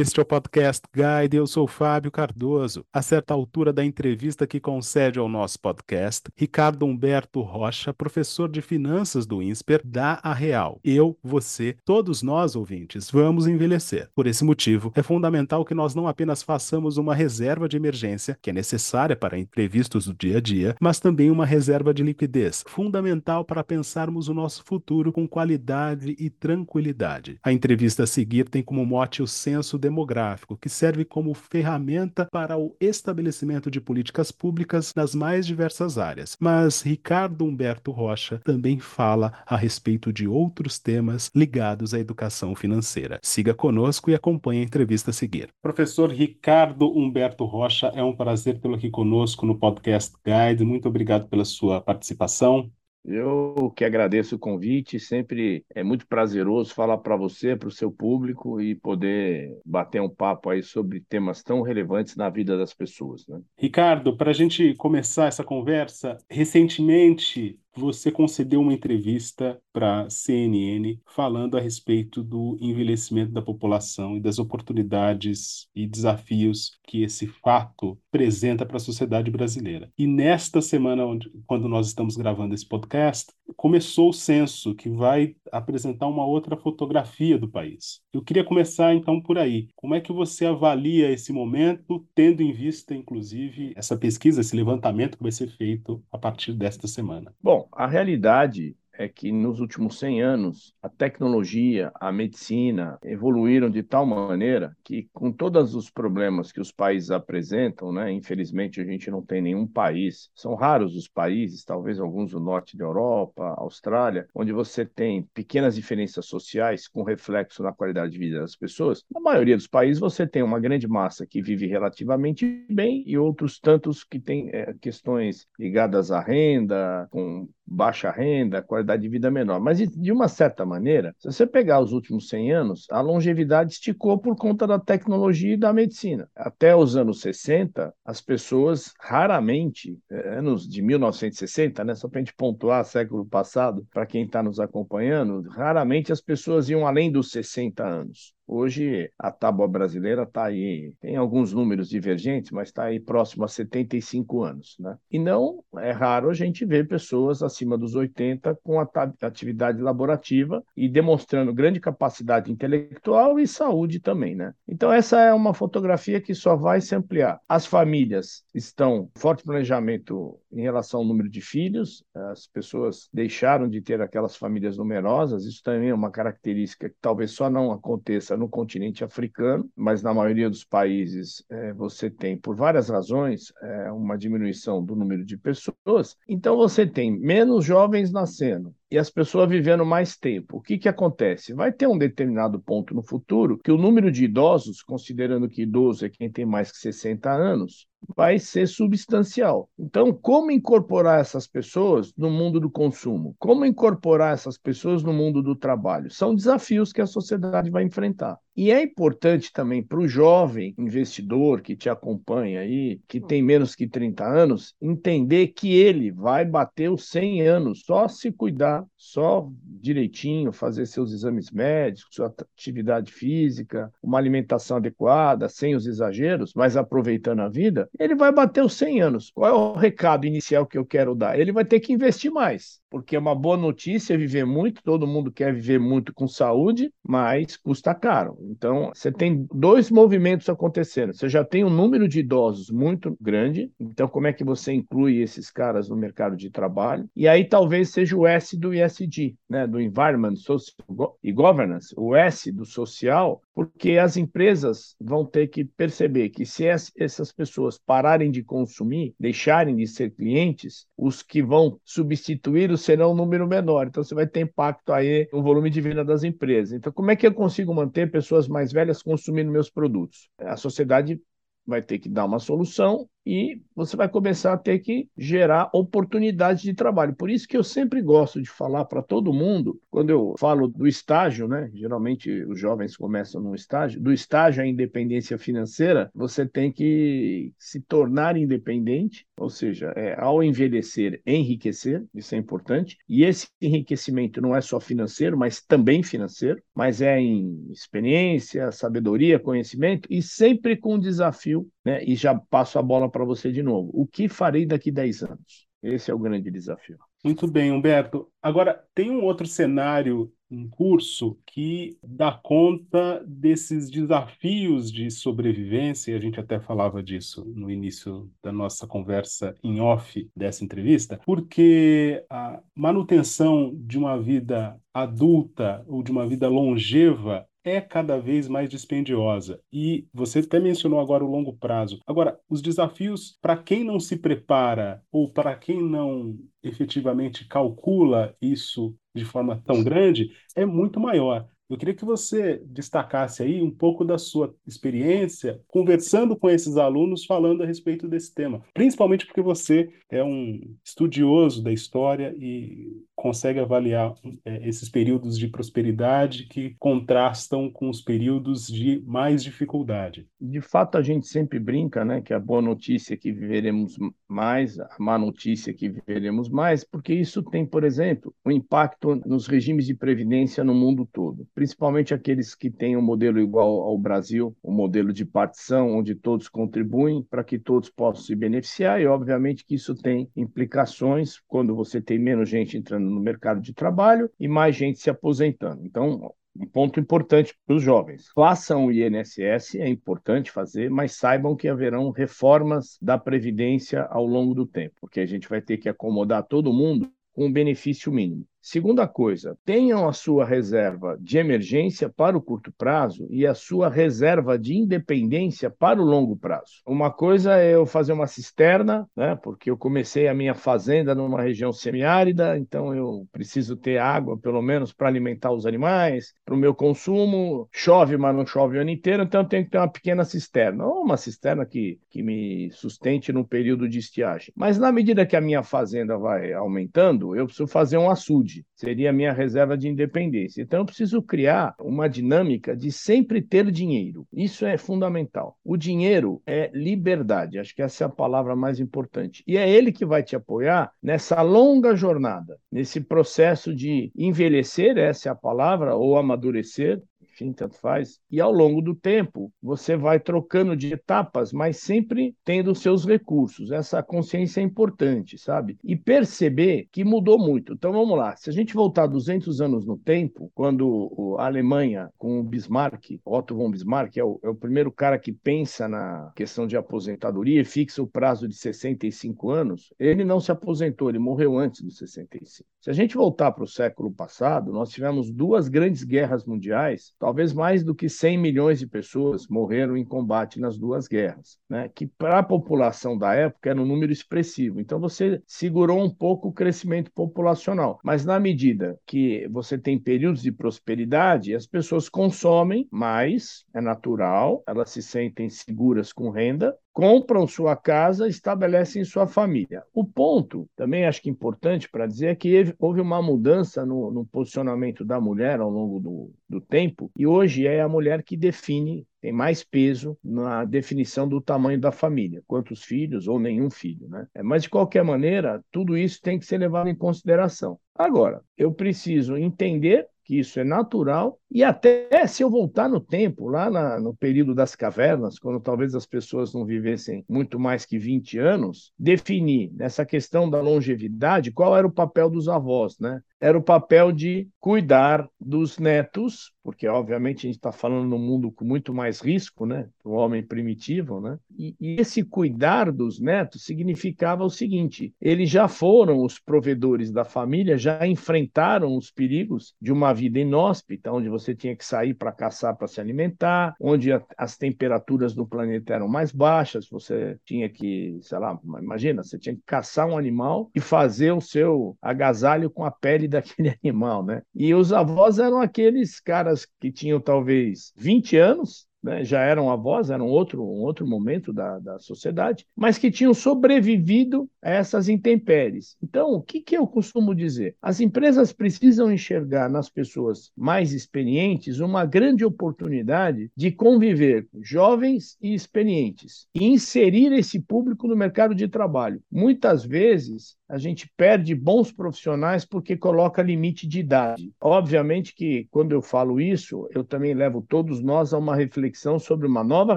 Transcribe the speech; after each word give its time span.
Este 0.00 0.18
é 0.18 0.22
o 0.22 0.24
Podcast 0.24 0.82
Guide, 0.94 1.36
eu 1.36 1.46
sou 1.46 1.66
Fábio 1.66 2.10
Cardoso. 2.10 2.86
A 2.90 3.02
certa 3.02 3.34
altura 3.34 3.70
da 3.70 3.84
entrevista 3.84 4.46
que 4.46 4.58
concede 4.58 5.18
ao 5.18 5.28
nosso 5.28 5.60
podcast, 5.60 6.30
Ricardo 6.34 6.86
Humberto 6.86 7.42
Rocha, 7.42 7.92
professor 7.92 8.48
de 8.48 8.62
finanças 8.62 9.26
do 9.26 9.42
INSPER, 9.42 9.82
dá 9.84 10.18
a 10.22 10.32
real. 10.32 10.80
Eu, 10.82 11.18
você, 11.22 11.76
todos 11.84 12.22
nós 12.22 12.56
ouvintes, 12.56 13.10
vamos 13.10 13.46
envelhecer. 13.46 14.08
Por 14.14 14.26
esse 14.26 14.42
motivo, 14.42 14.90
é 14.96 15.02
fundamental 15.02 15.66
que 15.66 15.74
nós 15.74 15.94
não 15.94 16.08
apenas 16.08 16.42
façamos 16.42 16.96
uma 16.96 17.14
reserva 17.14 17.68
de 17.68 17.76
emergência, 17.76 18.38
que 18.40 18.48
é 18.48 18.54
necessária 18.54 19.14
para 19.14 19.38
imprevistos 19.38 20.06
do 20.06 20.14
dia 20.14 20.38
a 20.38 20.40
dia, 20.40 20.76
mas 20.80 20.98
também 20.98 21.30
uma 21.30 21.44
reserva 21.44 21.92
de 21.92 22.02
liquidez, 22.02 22.64
fundamental 22.66 23.44
para 23.44 23.62
pensarmos 23.62 24.28
o 24.28 24.34
nosso 24.34 24.64
futuro 24.64 25.12
com 25.12 25.28
qualidade 25.28 26.16
e 26.18 26.30
tranquilidade. 26.30 27.38
A 27.42 27.52
entrevista 27.52 28.04
a 28.04 28.06
seguir 28.06 28.48
tem 28.48 28.62
como 28.62 28.86
mote 28.86 29.22
o 29.22 29.26
censo 29.26 29.78
demográfico, 29.90 30.56
que 30.56 30.68
serve 30.68 31.04
como 31.04 31.34
ferramenta 31.34 32.26
para 32.30 32.56
o 32.56 32.76
estabelecimento 32.80 33.70
de 33.70 33.80
políticas 33.80 34.30
públicas 34.30 34.92
nas 34.94 35.14
mais 35.14 35.44
diversas 35.46 35.98
áreas. 35.98 36.36
Mas 36.40 36.80
Ricardo 36.80 37.44
Humberto 37.44 37.90
Rocha 37.90 38.40
também 38.44 38.78
fala 38.78 39.32
a 39.44 39.56
respeito 39.56 40.12
de 40.12 40.28
outros 40.28 40.78
temas 40.78 41.30
ligados 41.34 41.92
à 41.92 41.98
educação 41.98 42.54
financeira. 42.54 43.18
Siga 43.22 43.52
conosco 43.52 44.10
e 44.10 44.14
acompanhe 44.14 44.60
a 44.60 44.64
entrevista 44.64 45.10
a 45.10 45.14
seguir. 45.14 45.48
Professor 45.60 46.10
Ricardo 46.10 46.88
Humberto 46.96 47.44
Rocha, 47.44 47.88
é 47.94 48.02
um 48.02 48.14
prazer 48.14 48.60
tê-lo 48.60 48.76
aqui 48.76 48.90
conosco 48.90 49.44
no 49.44 49.58
Podcast 49.58 50.14
Guide. 50.24 50.64
Muito 50.64 50.88
obrigado 50.88 51.28
pela 51.28 51.44
sua 51.44 51.80
participação. 51.80 52.70
Eu 53.04 53.72
que 53.74 53.84
agradeço 53.84 54.36
o 54.36 54.38
convite, 54.38 55.00
sempre 55.00 55.64
é 55.74 55.82
muito 55.82 56.06
prazeroso 56.06 56.74
falar 56.74 56.98
para 56.98 57.16
você, 57.16 57.56
para 57.56 57.68
o 57.68 57.72
seu 57.72 57.90
público 57.90 58.60
e 58.60 58.74
poder 58.74 59.58
bater 59.64 60.00
um 60.00 60.08
papo 60.08 60.50
aí 60.50 60.62
sobre 60.62 61.00
temas 61.00 61.42
tão 61.42 61.62
relevantes 61.62 62.14
na 62.16 62.28
vida 62.28 62.56
das 62.56 62.74
pessoas. 62.74 63.26
Né? 63.26 63.40
Ricardo, 63.56 64.16
para 64.16 64.30
a 64.30 64.34
gente 64.34 64.74
começar 64.74 65.26
essa 65.26 65.42
conversa, 65.42 66.18
recentemente 66.28 67.58
você 67.74 68.10
concedeu 68.10 68.60
uma 68.60 68.74
entrevista 68.74 69.60
para 69.72 70.02
a 70.02 70.10
CNN 70.10 70.98
falando 71.06 71.56
a 71.56 71.60
respeito 71.60 72.22
do 72.22 72.56
envelhecimento 72.60 73.32
da 73.32 73.42
população 73.42 74.16
e 74.16 74.20
das 74.20 74.38
oportunidades 74.38 75.68
e 75.74 75.86
desafios 75.86 76.78
que 76.86 77.02
esse 77.02 77.26
fato 77.26 77.98
apresenta 78.08 78.66
para 78.66 78.76
a 78.76 78.80
sociedade 78.80 79.30
brasileira. 79.30 79.92
E 79.96 80.06
nesta 80.06 80.60
semana, 80.60 81.04
onde, 81.06 81.30
quando 81.46 81.68
nós 81.68 81.86
estamos 81.86 82.16
gravando 82.16 82.54
esse 82.54 82.66
podcast, 82.66 83.32
começou 83.56 84.10
o 84.10 84.12
censo, 84.12 84.74
que 84.74 84.88
vai 84.88 85.34
apresentar 85.52 86.06
uma 86.06 86.24
outra 86.26 86.56
fotografia 86.56 87.38
do 87.38 87.48
país. 87.48 88.00
Eu 88.12 88.22
queria 88.22 88.44
começar 88.44 88.94
então 88.94 89.20
por 89.20 89.38
aí. 89.38 89.68
Como 89.76 89.94
é 89.94 90.00
que 90.00 90.12
você 90.12 90.46
avalia 90.46 91.10
esse 91.10 91.32
momento, 91.32 92.06
tendo 92.14 92.42
em 92.42 92.52
vista, 92.52 92.94
inclusive, 92.94 93.72
essa 93.76 93.96
pesquisa, 93.96 94.40
esse 94.40 94.56
levantamento 94.56 95.16
que 95.16 95.22
vai 95.22 95.32
ser 95.32 95.48
feito 95.48 96.02
a 96.10 96.18
partir 96.18 96.52
desta 96.52 96.86
semana? 96.86 97.34
Bom, 97.42 97.59
a 97.72 97.86
realidade 97.86 98.76
é 99.00 99.08
que 99.08 99.32
nos 99.32 99.60
últimos 99.60 99.98
100 99.98 100.22
anos 100.22 100.74
a 100.82 100.88
tecnologia, 100.88 101.90
a 101.98 102.12
medicina 102.12 102.98
evoluíram 103.02 103.70
de 103.70 103.82
tal 103.82 104.04
maneira 104.04 104.76
que, 104.84 105.08
com 105.14 105.32
todos 105.32 105.74
os 105.74 105.88
problemas 105.88 106.52
que 106.52 106.60
os 106.60 106.70
países 106.70 107.10
apresentam, 107.10 107.92
né, 107.92 108.12
infelizmente 108.12 108.78
a 108.78 108.84
gente 108.84 109.10
não 109.10 109.22
tem 109.22 109.40
nenhum 109.40 109.66
país, 109.66 110.30
são 110.34 110.54
raros 110.54 110.94
os 110.94 111.08
países, 111.08 111.64
talvez 111.64 111.98
alguns 111.98 112.32
do 112.32 112.40
norte 112.40 112.76
da 112.76 112.84
Europa, 112.84 113.54
Austrália, 113.56 114.28
onde 114.34 114.52
você 114.52 114.84
tem 114.84 115.22
pequenas 115.32 115.76
diferenças 115.76 116.26
sociais 116.26 116.86
com 116.86 117.02
reflexo 117.02 117.62
na 117.62 117.72
qualidade 117.72 118.12
de 118.12 118.18
vida 118.18 118.40
das 118.40 118.54
pessoas. 118.54 119.02
Na 119.10 119.20
maioria 119.20 119.56
dos 119.56 119.66
países 119.66 119.98
você 119.98 120.26
tem 120.26 120.42
uma 120.42 120.60
grande 120.60 120.86
massa 120.86 121.26
que 121.26 121.40
vive 121.40 121.66
relativamente 121.66 122.66
bem 122.68 123.02
e 123.06 123.16
outros 123.16 123.58
tantos 123.58 124.04
que 124.04 124.20
têm 124.20 124.50
é, 124.52 124.74
questões 124.78 125.46
ligadas 125.58 126.10
à 126.10 126.20
renda, 126.20 127.08
com 127.10 127.48
baixa 127.70 128.10
renda, 128.10 128.60
qualidade 128.62 129.02
de 129.02 129.08
vida 129.08 129.30
menor. 129.30 129.60
Mas, 129.60 129.78
de 129.78 130.12
uma 130.12 130.26
certa 130.28 130.66
maneira, 130.66 131.14
se 131.18 131.30
você 131.30 131.46
pegar 131.46 131.80
os 131.80 131.92
últimos 131.92 132.28
100 132.28 132.52
anos, 132.52 132.86
a 132.90 133.00
longevidade 133.00 133.74
esticou 133.74 134.18
por 134.18 134.36
conta 134.36 134.66
da 134.66 134.78
tecnologia 134.78 135.54
e 135.54 135.56
da 135.56 135.72
medicina. 135.72 136.28
Até 136.34 136.74
os 136.74 136.96
anos 136.96 137.20
60, 137.20 137.94
as 138.04 138.20
pessoas 138.20 138.92
raramente, 138.98 139.96
eh, 140.10 140.38
anos 140.38 140.68
de 140.68 140.82
1960, 140.82 141.84
né, 141.84 141.94
só 141.94 142.08
para 142.08 142.18
a 142.18 142.22
gente 142.22 142.34
pontuar 142.34 142.84
século 142.84 143.24
passado, 143.24 143.86
para 143.92 144.06
quem 144.06 144.24
está 144.24 144.42
nos 144.42 144.58
acompanhando, 144.58 145.48
raramente 145.50 146.12
as 146.12 146.20
pessoas 146.20 146.68
iam 146.68 146.86
além 146.86 147.12
dos 147.12 147.30
60 147.30 147.86
anos. 147.86 148.34
Hoje 148.52 149.12
a 149.16 149.30
tábua 149.30 149.68
brasileira 149.68 150.24
está 150.24 150.46
aí, 150.46 150.92
tem 151.00 151.14
alguns 151.14 151.52
números 151.52 151.88
divergentes, 151.88 152.50
mas 152.50 152.66
está 152.66 152.86
aí 152.86 152.98
próximo 152.98 153.44
a 153.44 153.48
75 153.48 154.42
anos. 154.42 154.74
Né? 154.80 154.98
E 155.08 155.20
não 155.20 155.62
é 155.76 155.92
raro 155.92 156.28
a 156.28 156.34
gente 156.34 156.64
ver 156.64 156.88
pessoas 156.88 157.44
acima 157.44 157.78
dos 157.78 157.94
80 157.94 158.58
com 158.64 158.80
atividade 159.22 159.80
laborativa 159.80 160.64
e 160.76 160.88
demonstrando 160.88 161.54
grande 161.54 161.78
capacidade 161.78 162.50
intelectual 162.50 163.38
e 163.38 163.46
saúde 163.46 164.00
também. 164.00 164.34
Né? 164.34 164.52
Então, 164.66 164.92
essa 164.92 165.20
é 165.20 165.32
uma 165.32 165.54
fotografia 165.54 166.20
que 166.20 166.34
só 166.34 166.56
vai 166.56 166.80
se 166.80 166.92
ampliar. 166.92 167.38
As 167.48 167.64
famílias 167.66 168.42
estão 168.52 169.08
forte 169.14 169.44
planejamento 169.44 170.39
em 170.52 170.62
relação 170.62 171.00
ao 171.00 171.06
número 171.06 171.28
de 171.28 171.40
filhos, 171.40 172.04
as 172.14 172.46
pessoas 172.46 173.08
deixaram 173.12 173.68
de 173.68 173.80
ter 173.80 174.00
aquelas 174.00 174.36
famílias 174.36 174.76
numerosas, 174.76 175.44
isso 175.44 175.62
também 175.62 175.90
é 175.90 175.94
uma 175.94 176.10
característica 176.10 176.88
que 176.88 176.96
talvez 177.00 177.30
só 177.30 177.48
não 177.48 177.72
aconteça 177.72 178.36
no 178.36 178.48
continente 178.48 179.04
africano, 179.04 179.70
mas 179.76 180.02
na 180.02 180.12
maioria 180.12 180.50
dos 180.50 180.64
países 180.64 181.44
é, 181.48 181.72
você 181.72 182.10
tem, 182.10 182.36
por 182.36 182.56
várias 182.56 182.88
razões, 182.88 183.52
é, 183.62 183.92
uma 183.92 184.16
diminuição 184.16 184.84
do 184.84 184.96
número 184.96 185.24
de 185.24 185.36
pessoas. 185.36 186.16
Então 186.28 186.56
você 186.56 186.86
tem 186.86 187.16
menos 187.18 187.64
jovens 187.64 188.10
nascendo, 188.10 188.74
e 188.90 188.98
as 188.98 189.08
pessoas 189.08 189.48
vivendo 189.48 189.84
mais 189.86 190.16
tempo. 190.16 190.58
O 190.58 190.60
que, 190.60 190.78
que 190.78 190.88
acontece? 190.88 191.54
Vai 191.54 191.72
ter 191.72 191.86
um 191.86 191.96
determinado 191.96 192.60
ponto 192.60 192.94
no 192.94 193.02
futuro 193.02 193.58
que 193.58 193.70
o 193.70 193.78
número 193.78 194.10
de 194.10 194.24
idosos, 194.24 194.82
considerando 194.82 195.48
que 195.48 195.62
idoso 195.62 196.04
é 196.04 196.08
quem 196.08 196.30
tem 196.30 196.44
mais 196.44 196.72
que 196.72 196.78
60 196.78 197.30
anos, 197.30 197.86
vai 198.16 198.38
ser 198.38 198.66
substancial. 198.66 199.68
Então, 199.78 200.12
como 200.12 200.50
incorporar 200.50 201.20
essas 201.20 201.46
pessoas 201.46 202.12
no 202.16 202.30
mundo 202.30 202.58
do 202.58 202.70
consumo? 202.70 203.34
Como 203.38 203.64
incorporar 203.64 204.34
essas 204.34 204.56
pessoas 204.56 205.02
no 205.02 205.12
mundo 205.12 205.42
do 205.42 205.54
trabalho? 205.54 206.10
São 206.10 206.34
desafios 206.34 206.92
que 206.92 207.00
a 207.00 207.06
sociedade 207.06 207.70
vai 207.70 207.84
enfrentar. 207.84 208.38
E 208.56 208.70
é 208.70 208.82
importante 208.82 209.52
também 209.52 209.82
para 209.82 209.98
o 209.98 210.08
jovem 210.08 210.74
investidor 210.76 211.60
que 211.60 211.76
te 211.76 211.88
acompanha 211.88 212.60
aí, 212.60 213.00
que 213.08 213.20
tem 213.20 213.42
menos 213.42 213.74
que 213.74 213.88
30 213.88 214.24
anos, 214.24 214.74
entender 214.80 215.48
que 215.48 215.74
ele 215.74 216.10
vai 216.10 216.44
bater 216.44 216.90
os 216.90 217.08
100 217.08 217.46
anos 217.46 217.82
só 217.86 218.08
se 218.08 218.32
cuidar, 218.32 218.79
só 218.96 219.48
direitinho, 219.64 220.52
fazer 220.52 220.86
seus 220.86 221.12
exames 221.12 221.50
médicos, 221.50 222.14
sua 222.14 222.26
atividade 222.26 223.12
física, 223.12 223.92
uma 224.02 224.18
alimentação 224.18 224.76
adequada, 224.78 225.48
sem 225.48 225.74
os 225.74 225.86
exageros, 225.86 226.52
mas 226.54 226.76
aproveitando 226.76 227.40
a 227.40 227.48
vida, 227.48 227.88
ele 227.98 228.14
vai 228.14 228.32
bater 228.32 228.64
os 228.64 228.74
100 228.74 229.00
anos. 229.00 229.30
Qual 229.30 229.48
é 229.48 229.52
o 229.52 229.74
recado 229.74 230.26
inicial 230.26 230.66
que 230.66 230.78
eu 230.78 230.84
quero 230.84 231.14
dar? 231.14 231.38
Ele 231.38 231.52
vai 231.52 231.64
ter 231.64 231.80
que 231.80 231.92
investir 231.92 232.30
mais, 232.30 232.79
porque 232.90 233.14
é 233.14 233.18
uma 233.18 233.34
boa 233.34 233.56
notícia 233.56 234.18
viver 234.18 234.44
muito, 234.44 234.82
todo 234.82 235.06
mundo 235.06 235.30
quer 235.30 235.54
viver 235.54 235.78
muito 235.78 236.12
com 236.12 236.26
saúde, 236.26 236.92
mas 237.06 237.56
custa 237.56 237.94
caro. 237.94 238.36
Então, 238.42 238.90
você 238.92 239.12
tem 239.12 239.46
dois 239.54 239.90
movimentos 239.90 240.48
acontecendo. 240.48 241.14
Você 241.14 241.28
já 241.28 241.44
tem 241.44 241.64
um 241.64 241.70
número 241.70 242.08
de 242.08 242.20
idosos 242.20 242.70
muito 242.70 243.16
grande, 243.20 243.70
então 243.78 244.08
como 244.08 244.26
é 244.26 244.32
que 244.32 244.44
você 244.44 244.72
inclui 244.72 245.22
esses 245.22 245.50
caras 245.50 245.88
no 245.88 245.96
mercado 245.96 246.36
de 246.36 246.50
trabalho? 246.50 247.08
E 247.14 247.28
aí 247.28 247.44
talvez 247.44 247.90
seja 247.90 248.16
o 248.16 248.26
S 248.26 248.58
do 248.58 248.74
ESG, 248.74 249.36
né, 249.48 249.66
do 249.66 249.80
Environment 249.80 250.36
Social 250.36 251.16
e 251.22 251.32
Governance, 251.32 251.94
o 251.96 252.16
S 252.16 252.50
do 252.50 252.64
social, 252.64 253.40
porque 253.60 253.98
as 253.98 254.16
empresas 254.16 254.96
vão 254.98 255.22
ter 255.22 255.46
que 255.48 255.66
perceber 255.66 256.30
que 256.30 256.46
se 256.46 256.64
essas 256.64 257.30
pessoas 257.30 257.76
pararem 257.76 258.30
de 258.30 258.42
consumir, 258.42 259.14
deixarem 259.20 259.76
de 259.76 259.86
ser 259.86 260.14
clientes, 260.14 260.86
os 260.96 261.22
que 261.22 261.42
vão 261.42 261.78
substituí-los 261.84 262.80
serão 262.80 263.12
um 263.12 263.14
número 263.14 263.46
menor. 263.46 263.86
Então 263.86 264.02
você 264.02 264.14
vai 264.14 264.26
ter 264.26 264.40
impacto 264.40 264.94
aí 264.94 265.28
no 265.30 265.42
volume 265.42 265.68
de 265.68 265.78
venda 265.78 266.02
das 266.02 266.24
empresas. 266.24 266.72
Então 266.72 266.90
como 266.90 267.10
é 267.10 267.16
que 267.16 267.26
eu 267.26 267.34
consigo 267.34 267.74
manter 267.74 268.10
pessoas 268.10 268.48
mais 268.48 268.72
velhas 268.72 269.02
consumindo 269.02 269.52
meus 269.52 269.68
produtos? 269.68 270.30
A 270.38 270.56
sociedade 270.56 271.20
vai 271.66 271.82
ter 271.82 271.98
que 271.98 272.08
dar 272.08 272.24
uma 272.24 272.38
solução 272.38 273.06
e 273.24 273.60
você 273.74 273.96
vai 273.96 274.08
começar 274.08 274.52
a 274.52 274.58
ter 274.58 274.78
que 274.78 275.08
gerar 275.16 275.70
oportunidades 275.72 276.62
de 276.62 276.74
trabalho. 276.74 277.14
Por 277.14 277.30
isso 277.30 277.46
que 277.46 277.56
eu 277.56 277.64
sempre 277.64 278.02
gosto 278.02 278.40
de 278.40 278.48
falar 278.48 278.84
para 278.84 279.02
todo 279.02 279.32
mundo, 279.32 279.80
quando 279.90 280.10
eu 280.10 280.34
falo 280.38 280.68
do 280.68 280.86
estágio, 280.86 281.46
né? 281.46 281.70
Geralmente 281.74 282.30
os 282.44 282.58
jovens 282.58 282.96
começam 282.96 283.40
no 283.40 283.54
estágio, 283.54 284.00
do 284.00 284.12
estágio 284.12 284.62
à 284.62 284.66
independência 284.66 285.38
financeira, 285.38 286.10
você 286.14 286.46
tem 286.46 286.72
que 286.72 287.52
se 287.58 287.80
tornar 287.80 288.36
independente, 288.36 289.26
ou 289.38 289.48
seja, 289.48 289.92
é, 289.96 290.14
ao 290.18 290.42
envelhecer, 290.42 291.20
enriquecer, 291.26 292.04
isso 292.14 292.34
é 292.34 292.38
importante. 292.38 292.98
E 293.08 293.24
esse 293.24 293.48
enriquecimento 293.60 294.40
não 294.40 294.54
é 294.54 294.60
só 294.60 294.80
financeiro, 294.80 295.36
mas 295.36 295.60
também 295.60 296.02
financeiro, 296.02 296.62
mas 296.74 297.00
é 297.00 297.18
em 297.18 297.66
experiência, 297.70 298.72
sabedoria, 298.72 299.38
conhecimento 299.38 300.06
e 300.10 300.22
sempre 300.22 300.76
com 300.76 300.98
desafio, 300.98 301.68
né? 301.84 302.02
E 302.04 302.14
já 302.14 302.34
passo 302.34 302.78
a 302.78 302.82
bola 302.82 303.10
para 303.10 303.24
você 303.24 303.50
de 303.52 303.62
novo. 303.62 303.90
O 303.92 304.06
que 304.06 304.28
farei 304.28 304.66
daqui 304.66 304.90
10 304.90 305.22
anos? 305.22 305.66
Esse 305.82 306.10
é 306.10 306.14
o 306.14 306.18
grande 306.18 306.50
desafio. 306.50 306.98
Muito 307.24 307.46
bem, 307.46 307.72
Humberto. 307.72 308.30
Agora, 308.42 308.82
tem 308.94 309.10
um 309.10 309.24
outro 309.24 309.46
cenário 309.46 310.32
em 310.50 310.68
curso 310.68 311.38
que 311.46 311.96
dá 312.02 312.32
conta 312.32 313.22
desses 313.26 313.88
desafios 313.88 314.90
de 314.90 315.10
sobrevivência, 315.10 316.10
e 316.10 316.14
a 316.14 316.20
gente 316.20 316.40
até 316.40 316.58
falava 316.58 317.02
disso 317.02 317.44
no 317.54 317.70
início 317.70 318.28
da 318.42 318.50
nossa 318.50 318.86
conversa 318.86 319.54
em 319.62 319.80
off 319.80 320.28
dessa 320.34 320.64
entrevista, 320.64 321.20
porque 321.24 322.24
a 322.28 322.60
manutenção 322.74 323.72
de 323.76 323.96
uma 323.96 324.20
vida 324.20 324.78
adulta 324.92 325.84
ou 325.86 326.02
de 326.02 326.10
uma 326.10 326.26
vida 326.26 326.48
longeva 326.48 327.46
é 327.64 327.80
cada 327.80 328.18
vez 328.18 328.48
mais 328.48 328.68
dispendiosa. 328.68 329.60
E 329.72 330.06
você 330.12 330.40
até 330.40 330.58
mencionou 330.58 331.00
agora 331.00 331.24
o 331.24 331.30
longo 331.30 331.52
prazo. 331.56 332.00
Agora, 332.06 332.38
os 332.48 332.62
desafios 332.62 333.38
para 333.40 333.56
quem 333.56 333.84
não 333.84 334.00
se 334.00 334.16
prepara 334.16 335.02
ou 335.12 335.32
para 335.32 335.54
quem 335.56 335.82
não 335.82 336.36
efetivamente 336.62 337.46
calcula 337.46 338.34
isso 338.40 338.94
de 339.14 339.24
forma 339.24 339.60
tão 339.64 339.82
grande 339.82 340.30
é 340.56 340.64
muito 340.64 341.00
maior. 341.00 341.48
Eu 341.70 341.78
queria 341.78 341.94
que 341.94 342.04
você 342.04 342.60
destacasse 342.66 343.44
aí 343.44 343.62
um 343.62 343.70
pouco 343.70 344.04
da 344.04 344.18
sua 344.18 344.52
experiência 344.66 345.60
conversando 345.68 346.36
com 346.36 346.50
esses 346.50 346.76
alunos, 346.76 347.24
falando 347.24 347.62
a 347.62 347.66
respeito 347.66 348.08
desse 348.08 348.34
tema, 348.34 348.60
principalmente 348.74 349.24
porque 349.24 349.40
você 349.40 349.88
é 350.10 350.22
um 350.24 350.60
estudioso 350.84 351.62
da 351.62 351.72
história 351.72 352.34
e 352.36 353.04
consegue 353.14 353.60
avaliar 353.60 354.14
é, 354.44 354.66
esses 354.66 354.88
períodos 354.88 355.38
de 355.38 355.46
prosperidade 355.46 356.46
que 356.46 356.74
contrastam 356.78 357.70
com 357.70 357.88
os 357.88 358.00
períodos 358.00 358.66
de 358.66 359.02
mais 359.06 359.44
dificuldade. 359.44 360.26
De 360.40 360.60
fato, 360.60 360.98
a 360.98 361.02
gente 361.02 361.28
sempre 361.28 361.58
brinca, 361.58 362.04
né, 362.04 362.20
que 362.20 362.32
a 362.32 362.40
boa 362.40 362.62
notícia 362.62 363.14
é 363.14 363.16
que 363.16 363.30
viveremos 363.30 363.96
mais, 364.26 364.80
a 364.80 364.88
má 364.98 365.18
notícia 365.18 365.70
é 365.70 365.74
que 365.74 365.88
viveremos 365.88 366.48
mais, 366.48 366.82
porque 366.82 367.12
isso 367.12 367.42
tem, 367.42 367.64
por 367.64 367.84
exemplo, 367.84 368.34
um 368.44 368.50
impacto 368.50 369.14
nos 369.26 369.46
regimes 369.46 369.86
de 369.86 369.94
previdência 369.94 370.64
no 370.64 370.74
mundo 370.74 371.06
todo, 371.12 371.46
principalmente 371.60 372.14
aqueles 372.14 372.54
que 372.54 372.70
têm 372.70 372.96
um 372.96 373.02
modelo 373.02 373.38
igual 373.38 373.82
ao 373.82 373.98
Brasil, 373.98 374.56
um 374.64 374.72
modelo 374.72 375.12
de 375.12 375.26
partição 375.26 375.94
onde 375.94 376.14
todos 376.14 376.48
contribuem 376.48 377.22
para 377.22 377.44
que 377.44 377.58
todos 377.58 377.90
possam 377.90 378.24
se 378.24 378.34
beneficiar 378.34 378.98
e, 378.98 379.06
obviamente, 379.06 379.66
que 379.66 379.74
isso 379.74 379.94
tem 379.94 380.26
implicações 380.34 381.38
quando 381.46 381.76
você 381.76 382.00
tem 382.00 382.18
menos 382.18 382.48
gente 382.48 382.78
entrando 382.78 383.10
no 383.10 383.20
mercado 383.20 383.60
de 383.60 383.74
trabalho 383.74 384.30
e 384.40 384.48
mais 384.48 384.74
gente 384.74 385.00
se 385.00 385.10
aposentando. 385.10 385.84
Então, 385.84 386.32
um 386.56 386.66
ponto 386.66 386.98
importante 386.98 387.54
para 387.66 387.76
os 387.76 387.82
jovens. 387.82 388.30
Façam 388.34 388.86
o 388.86 388.90
INSS, 388.90 389.74
é 389.74 389.86
importante 389.86 390.50
fazer, 390.50 390.88
mas 390.88 391.12
saibam 391.12 391.54
que 391.54 391.68
haverão 391.68 392.10
reformas 392.10 392.96
da 393.02 393.18
Previdência 393.18 394.04
ao 394.04 394.24
longo 394.24 394.54
do 394.54 394.64
tempo, 394.64 394.94
porque 394.98 395.20
a 395.20 395.26
gente 395.26 395.46
vai 395.46 395.60
ter 395.60 395.76
que 395.76 395.90
acomodar 395.90 396.42
todo 396.42 396.72
mundo 396.72 397.12
com 397.34 397.44
um 397.48 397.52
benefício 397.52 398.10
mínimo. 398.10 398.46
Segunda 398.62 399.08
coisa, 399.08 399.56
tenham 399.64 400.06
a 400.06 400.12
sua 400.12 400.44
reserva 400.44 401.16
de 401.18 401.38
emergência 401.38 402.10
para 402.10 402.36
o 402.36 402.42
curto 402.42 402.70
prazo 402.76 403.26
e 403.30 403.46
a 403.46 403.54
sua 403.54 403.88
reserva 403.88 404.58
de 404.58 404.76
independência 404.76 405.70
para 405.70 406.00
o 406.00 406.04
longo 406.04 406.36
prazo. 406.36 406.82
Uma 406.86 407.10
coisa 407.10 407.58
é 407.58 407.74
eu 407.74 407.86
fazer 407.86 408.12
uma 408.12 408.26
cisterna, 408.26 409.08
né, 409.16 409.34
porque 409.42 409.70
eu 409.70 409.78
comecei 409.78 410.28
a 410.28 410.34
minha 410.34 410.54
fazenda 410.54 411.14
numa 411.14 411.40
região 411.40 411.72
semiárida, 411.72 412.58
então 412.58 412.94
eu 412.94 413.26
preciso 413.32 413.76
ter 413.76 413.96
água, 413.96 414.36
pelo 414.36 414.60
menos, 414.60 414.92
para 414.92 415.08
alimentar 415.08 415.52
os 415.52 415.64
animais, 415.64 416.34
para 416.44 416.54
o 416.54 416.58
meu 416.58 416.74
consumo. 416.74 417.66
Chove, 417.72 418.18
mas 418.18 418.36
não 418.36 418.44
chove 418.44 418.76
o 418.76 418.80
ano 418.82 418.90
inteiro, 418.90 419.22
então 419.22 419.40
eu 419.40 419.48
tenho 419.48 419.64
que 419.64 419.70
ter 419.70 419.78
uma 419.78 419.88
pequena 419.90 420.24
cisterna, 420.24 420.84
ou 420.84 421.02
uma 421.02 421.16
cisterna 421.16 421.64
que, 421.64 421.98
que 422.10 422.22
me 422.22 422.70
sustente 422.72 423.32
no 423.32 423.46
período 423.46 423.88
de 423.88 423.98
estiagem. 423.98 424.52
Mas 424.54 424.78
na 424.78 424.92
medida 424.92 425.24
que 425.24 425.36
a 425.36 425.40
minha 425.40 425.62
fazenda 425.62 426.18
vai 426.18 426.52
aumentando, 426.52 427.34
eu 427.34 427.46
preciso 427.46 427.66
fazer 427.66 427.96
um 427.96 428.10
açude 428.10 428.49
saúde, 428.50 428.66
seria 428.74 429.10
a 429.10 429.12
minha 429.12 429.32
reserva 429.32 429.76
de 429.76 429.88
independência. 429.88 430.62
Então, 430.62 430.80
eu 430.80 430.84
preciso 430.84 431.22
criar 431.22 431.74
uma 431.78 432.08
dinâmica 432.08 432.76
de 432.76 432.90
sempre 432.90 433.40
ter 433.40 433.70
dinheiro. 433.70 434.26
Isso 434.32 434.66
é 434.66 434.76
fundamental. 434.76 435.56
O 435.64 435.76
dinheiro 435.76 436.42
é 436.46 436.70
liberdade, 436.74 437.58
acho 437.58 437.74
que 437.74 437.82
essa 437.82 438.04
é 438.04 438.06
a 438.06 438.10
palavra 438.10 438.56
mais 438.56 438.80
importante. 438.80 439.44
E 439.46 439.56
é 439.56 439.68
ele 439.68 439.92
que 439.92 440.04
vai 440.04 440.22
te 440.22 440.34
apoiar 440.34 440.90
nessa 441.02 441.40
longa 441.42 441.94
jornada, 441.94 442.58
nesse 442.70 443.00
processo 443.00 443.74
de 443.74 444.10
envelhecer 444.16 444.98
essa 444.98 445.28
é 445.28 445.32
a 445.32 445.34
palavra, 445.34 445.94
ou 445.94 446.18
amadurecer, 446.18 447.00
enfim, 447.40 447.52
tanto 447.52 447.76
faz. 447.78 448.20
E 448.30 448.40
ao 448.40 448.52
longo 448.52 448.82
do 448.82 448.94
tempo, 448.94 449.52
você 449.62 449.96
vai 449.96 450.20
trocando 450.20 450.76
de 450.76 450.92
etapas, 450.92 451.52
mas 451.52 451.78
sempre 451.78 452.36
tendo 452.44 452.74
seus 452.74 453.04
recursos. 453.04 453.70
Essa 453.70 454.02
consciência 454.02 454.60
é 454.60 454.64
importante, 454.64 455.38
sabe? 455.38 455.78
E 455.82 455.96
perceber 455.96 456.88
que 456.92 457.04
mudou 457.04 457.38
muito. 457.38 457.72
Então 457.72 457.92
vamos 457.92 458.16
lá, 458.16 458.36
se 458.36 458.50
a 458.50 458.52
gente 458.52 458.74
voltar 458.74 459.06
200 459.06 459.60
anos 459.60 459.86
no 459.86 459.96
tempo, 459.96 460.50
quando 460.54 461.36
a 461.38 461.46
Alemanha, 461.46 462.10
com 462.18 462.40
o 462.40 462.44
Bismarck, 462.44 463.18
Otto 463.24 463.56
von 463.56 463.70
Bismarck, 463.70 464.16
é 464.16 464.24
o, 464.24 464.38
é 464.42 464.48
o 464.48 464.54
primeiro 464.54 464.92
cara 464.92 465.18
que 465.18 465.32
pensa 465.32 465.88
na 465.88 466.30
questão 466.36 466.66
de 466.66 466.76
aposentadoria 466.76 467.60
e 467.60 467.64
fixa 467.64 468.02
o 468.02 468.06
prazo 468.06 468.46
de 468.46 468.54
65 468.54 469.50
anos, 469.50 469.92
ele 469.98 470.24
não 470.24 470.40
se 470.40 470.52
aposentou, 470.52 471.08
ele 471.08 471.18
morreu 471.18 471.58
antes 471.58 471.82
dos 471.82 471.98
65. 471.98 472.68
Se 472.80 472.90
a 472.90 472.92
gente 472.92 473.14
voltar 473.14 473.52
para 473.52 473.64
o 473.64 473.68
século 473.68 474.10
passado, 474.10 474.72
nós 474.72 474.90
tivemos 474.90 475.30
duas 475.30 475.68
grandes 475.68 476.02
guerras 476.02 476.44
mundiais, 476.44 477.12
talvez 477.30 477.52
mais 477.52 477.84
do 477.84 477.94
que 477.94 478.08
100 478.08 478.38
milhões 478.38 478.80
de 478.80 478.88
pessoas 478.88 479.46
morreram 479.46 479.96
em 479.96 480.04
combate 480.04 480.58
nas 480.58 480.76
duas 480.76 481.06
guerras, 481.06 481.60
né? 481.68 481.88
que 481.94 482.04
para 482.04 482.40
a 482.40 482.42
população 482.42 483.16
da 483.16 483.32
época 483.32 483.70
era 483.70 483.80
um 483.80 483.86
número 483.86 484.10
expressivo. 484.10 484.80
Então 484.80 484.98
você 484.98 485.40
segurou 485.46 486.02
um 486.02 486.12
pouco 486.12 486.48
o 486.48 486.52
crescimento 486.52 487.08
populacional, 487.12 488.00
mas 488.02 488.24
na 488.24 488.40
medida 488.40 488.98
que 489.06 489.46
você 489.46 489.78
tem 489.78 489.96
períodos 489.96 490.42
de 490.42 490.50
prosperidade, 490.50 491.54
as 491.54 491.68
pessoas 491.68 492.08
consomem 492.08 492.88
mais, 492.90 493.64
é 493.72 493.80
natural, 493.80 494.64
elas 494.66 494.90
se 494.90 495.00
sentem 495.00 495.48
seguras 495.48 496.12
com 496.12 496.30
renda, 496.30 496.76
compram 496.92 497.46
sua 497.46 497.76
casa, 497.76 498.28
estabelecem 498.28 499.04
sua 499.04 499.26
família. 499.26 499.82
O 499.94 500.04
ponto, 500.04 500.68
também 500.76 501.06
acho 501.06 501.22
que 501.22 501.30
importante 501.30 501.88
para 501.88 502.06
dizer, 502.06 502.26
é 502.26 502.34
que 502.34 502.74
houve 502.78 503.00
uma 503.00 503.22
mudança 503.22 503.84
no, 503.86 504.10
no 504.10 504.24
posicionamento 504.26 505.04
da 505.04 505.20
mulher 505.20 505.60
ao 505.60 505.70
longo 505.70 506.00
do, 506.00 506.32
do 506.48 506.60
tempo, 506.60 507.10
e 507.16 507.26
hoje 507.26 507.66
é 507.66 507.80
a 507.80 507.88
mulher 507.88 508.22
que 508.22 508.36
define 508.36 509.06
tem 509.20 509.32
mais 509.32 509.62
peso 509.62 510.16
na 510.24 510.64
definição 510.64 511.28
do 511.28 511.40
tamanho 511.40 511.78
da 511.78 511.92
família, 511.92 512.42
quantos 512.46 512.82
filhos 512.82 513.28
ou 513.28 513.38
nenhum 513.38 513.70
filho, 513.70 514.08
né? 514.08 514.26
É, 514.34 514.42
mas 514.42 514.62
de 514.62 514.70
qualquer 514.70 515.04
maneira, 515.04 515.62
tudo 515.70 515.96
isso 515.96 516.20
tem 516.22 516.38
que 516.38 516.46
ser 516.46 516.58
levado 516.58 516.88
em 516.88 516.94
consideração. 516.94 517.78
Agora, 517.94 518.42
eu 518.56 518.72
preciso 518.72 519.36
entender 519.36 520.06
que 520.30 520.38
isso 520.38 520.60
é 520.60 520.64
natural, 520.64 521.40
e 521.50 521.64
até 521.64 522.24
se 522.28 522.44
eu 522.44 522.48
voltar 522.48 522.88
no 522.88 523.00
tempo, 523.00 523.48
lá 523.48 523.68
na, 523.68 523.98
no 523.98 524.14
período 524.14 524.54
das 524.54 524.76
cavernas, 524.76 525.40
quando 525.40 525.58
talvez 525.58 525.92
as 525.92 526.06
pessoas 526.06 526.54
não 526.54 526.64
vivessem 526.64 527.24
muito 527.28 527.58
mais 527.58 527.84
que 527.84 527.98
20 527.98 528.38
anos, 528.38 528.92
definir 528.96 529.72
nessa 529.72 530.06
questão 530.06 530.48
da 530.48 530.60
longevidade 530.60 531.50
qual 531.50 531.76
era 531.76 531.84
o 531.84 531.90
papel 531.92 532.30
dos 532.30 532.48
avós, 532.48 532.96
né? 533.00 533.20
Era 533.40 533.56
o 533.56 533.62
papel 533.62 534.12
de 534.12 534.48
cuidar 534.60 535.26
dos 535.40 535.78
netos, 535.78 536.52
porque 536.62 536.86
obviamente 536.86 537.38
a 537.38 537.48
gente 537.48 537.56
está 537.56 537.72
falando 537.72 538.06
num 538.06 538.18
mundo 538.18 538.52
com 538.52 538.64
muito 538.64 538.92
mais 538.92 539.20
risco, 539.20 539.64
né? 539.64 539.88
Para 540.02 540.12
o 540.12 540.14
homem 540.14 540.46
primitivo, 540.46 541.20
né? 541.20 541.38
E, 541.58 541.74
e 541.80 542.00
esse 542.00 542.22
cuidar 542.22 542.92
dos 542.92 543.18
netos 543.18 543.64
significava 543.64 544.44
o 544.44 544.50
seguinte: 544.50 545.14
eles 545.20 545.48
já 545.48 545.66
foram 545.68 546.22
os 546.22 546.38
provedores 546.38 547.10
da 547.10 547.24
família, 547.24 547.78
já 547.78 548.06
enfrentaram 548.06 548.94
os 548.94 549.10
perigos 549.10 549.74
de 549.80 549.90
uma 549.90 550.12
vida 550.12 550.38
inóspita, 550.38 551.10
onde 551.10 551.28
você 551.28 551.54
tinha 551.54 551.74
que 551.74 551.84
sair 551.84 552.12
para 552.12 552.32
caçar 552.32 552.76
para 552.76 552.86
se 552.86 553.00
alimentar, 553.00 553.74
onde 553.80 554.12
a, 554.12 554.22
as 554.36 554.58
temperaturas 554.58 555.34
do 555.34 555.46
planeta 555.46 555.94
eram 555.94 556.08
mais 556.08 556.30
baixas, 556.32 556.88
você 556.90 557.38
tinha 557.44 557.68
que, 557.68 558.18
sei 558.20 558.38
lá, 558.38 558.58
imagina, 558.80 559.22
você 559.22 559.38
tinha 559.38 559.54
que 559.54 559.62
caçar 559.64 560.06
um 560.06 560.18
animal 560.18 560.70
e 560.74 560.80
fazer 560.80 561.32
o 561.32 561.40
seu 561.40 561.96
agasalho 562.02 562.68
com 562.68 562.84
a 562.84 562.90
pele 562.90 563.29
daquele 563.30 563.70
animal, 563.82 564.24
né? 564.24 564.42
E 564.54 564.74
os 564.74 564.92
avós 564.92 565.38
eram 565.38 565.60
aqueles 565.60 566.20
caras 566.20 566.66
que 566.80 566.92
tinham 566.92 567.20
talvez 567.20 567.92
20 567.96 568.36
anos, 568.36 568.86
né, 569.02 569.24
já 569.24 569.40
eram 569.40 569.70
avós, 569.70 570.10
era 570.10 570.22
um 570.22 570.26
outro, 570.28 570.62
um 570.62 570.82
outro 570.82 571.06
momento 571.06 571.52
da, 571.52 571.78
da 571.78 571.98
sociedade, 571.98 572.66
mas 572.76 572.98
que 572.98 573.10
tinham 573.10 573.32
sobrevivido 573.32 574.48
a 574.62 574.70
essas 574.70 575.08
intempéries. 575.08 575.96
Então, 576.02 576.32
o 576.32 576.42
que, 576.42 576.60
que 576.60 576.76
eu 576.76 576.86
costumo 576.86 577.34
dizer? 577.34 577.76
As 577.80 578.00
empresas 578.00 578.52
precisam 578.52 579.10
enxergar 579.10 579.68
nas 579.68 579.88
pessoas 579.88 580.50
mais 580.56 580.92
experientes 580.92 581.80
uma 581.80 582.04
grande 582.04 582.44
oportunidade 582.44 583.50
de 583.56 583.70
conviver 583.70 584.46
com 584.52 584.62
jovens 584.62 585.36
e 585.40 585.54
experientes 585.54 586.46
e 586.54 586.66
inserir 586.66 587.32
esse 587.32 587.60
público 587.60 588.06
no 588.06 588.16
mercado 588.16 588.54
de 588.54 588.68
trabalho. 588.68 589.22
Muitas 589.30 589.84
vezes, 589.84 590.56
a 590.70 590.78
gente 590.78 591.10
perde 591.16 591.54
bons 591.54 591.90
profissionais 591.90 592.64
porque 592.64 592.96
coloca 592.96 593.42
limite 593.42 593.88
de 593.88 593.98
idade. 593.98 594.52
Obviamente 594.60 595.34
que, 595.34 595.66
quando 595.70 595.92
eu 595.92 596.00
falo 596.00 596.40
isso, 596.40 596.88
eu 596.94 597.02
também 597.02 597.34
levo 597.34 597.60
todos 597.60 598.00
nós 598.00 598.32
a 598.32 598.38
uma 598.38 598.54
reflexão 598.54 599.18
sobre 599.18 599.48
uma 599.48 599.64
nova 599.64 599.96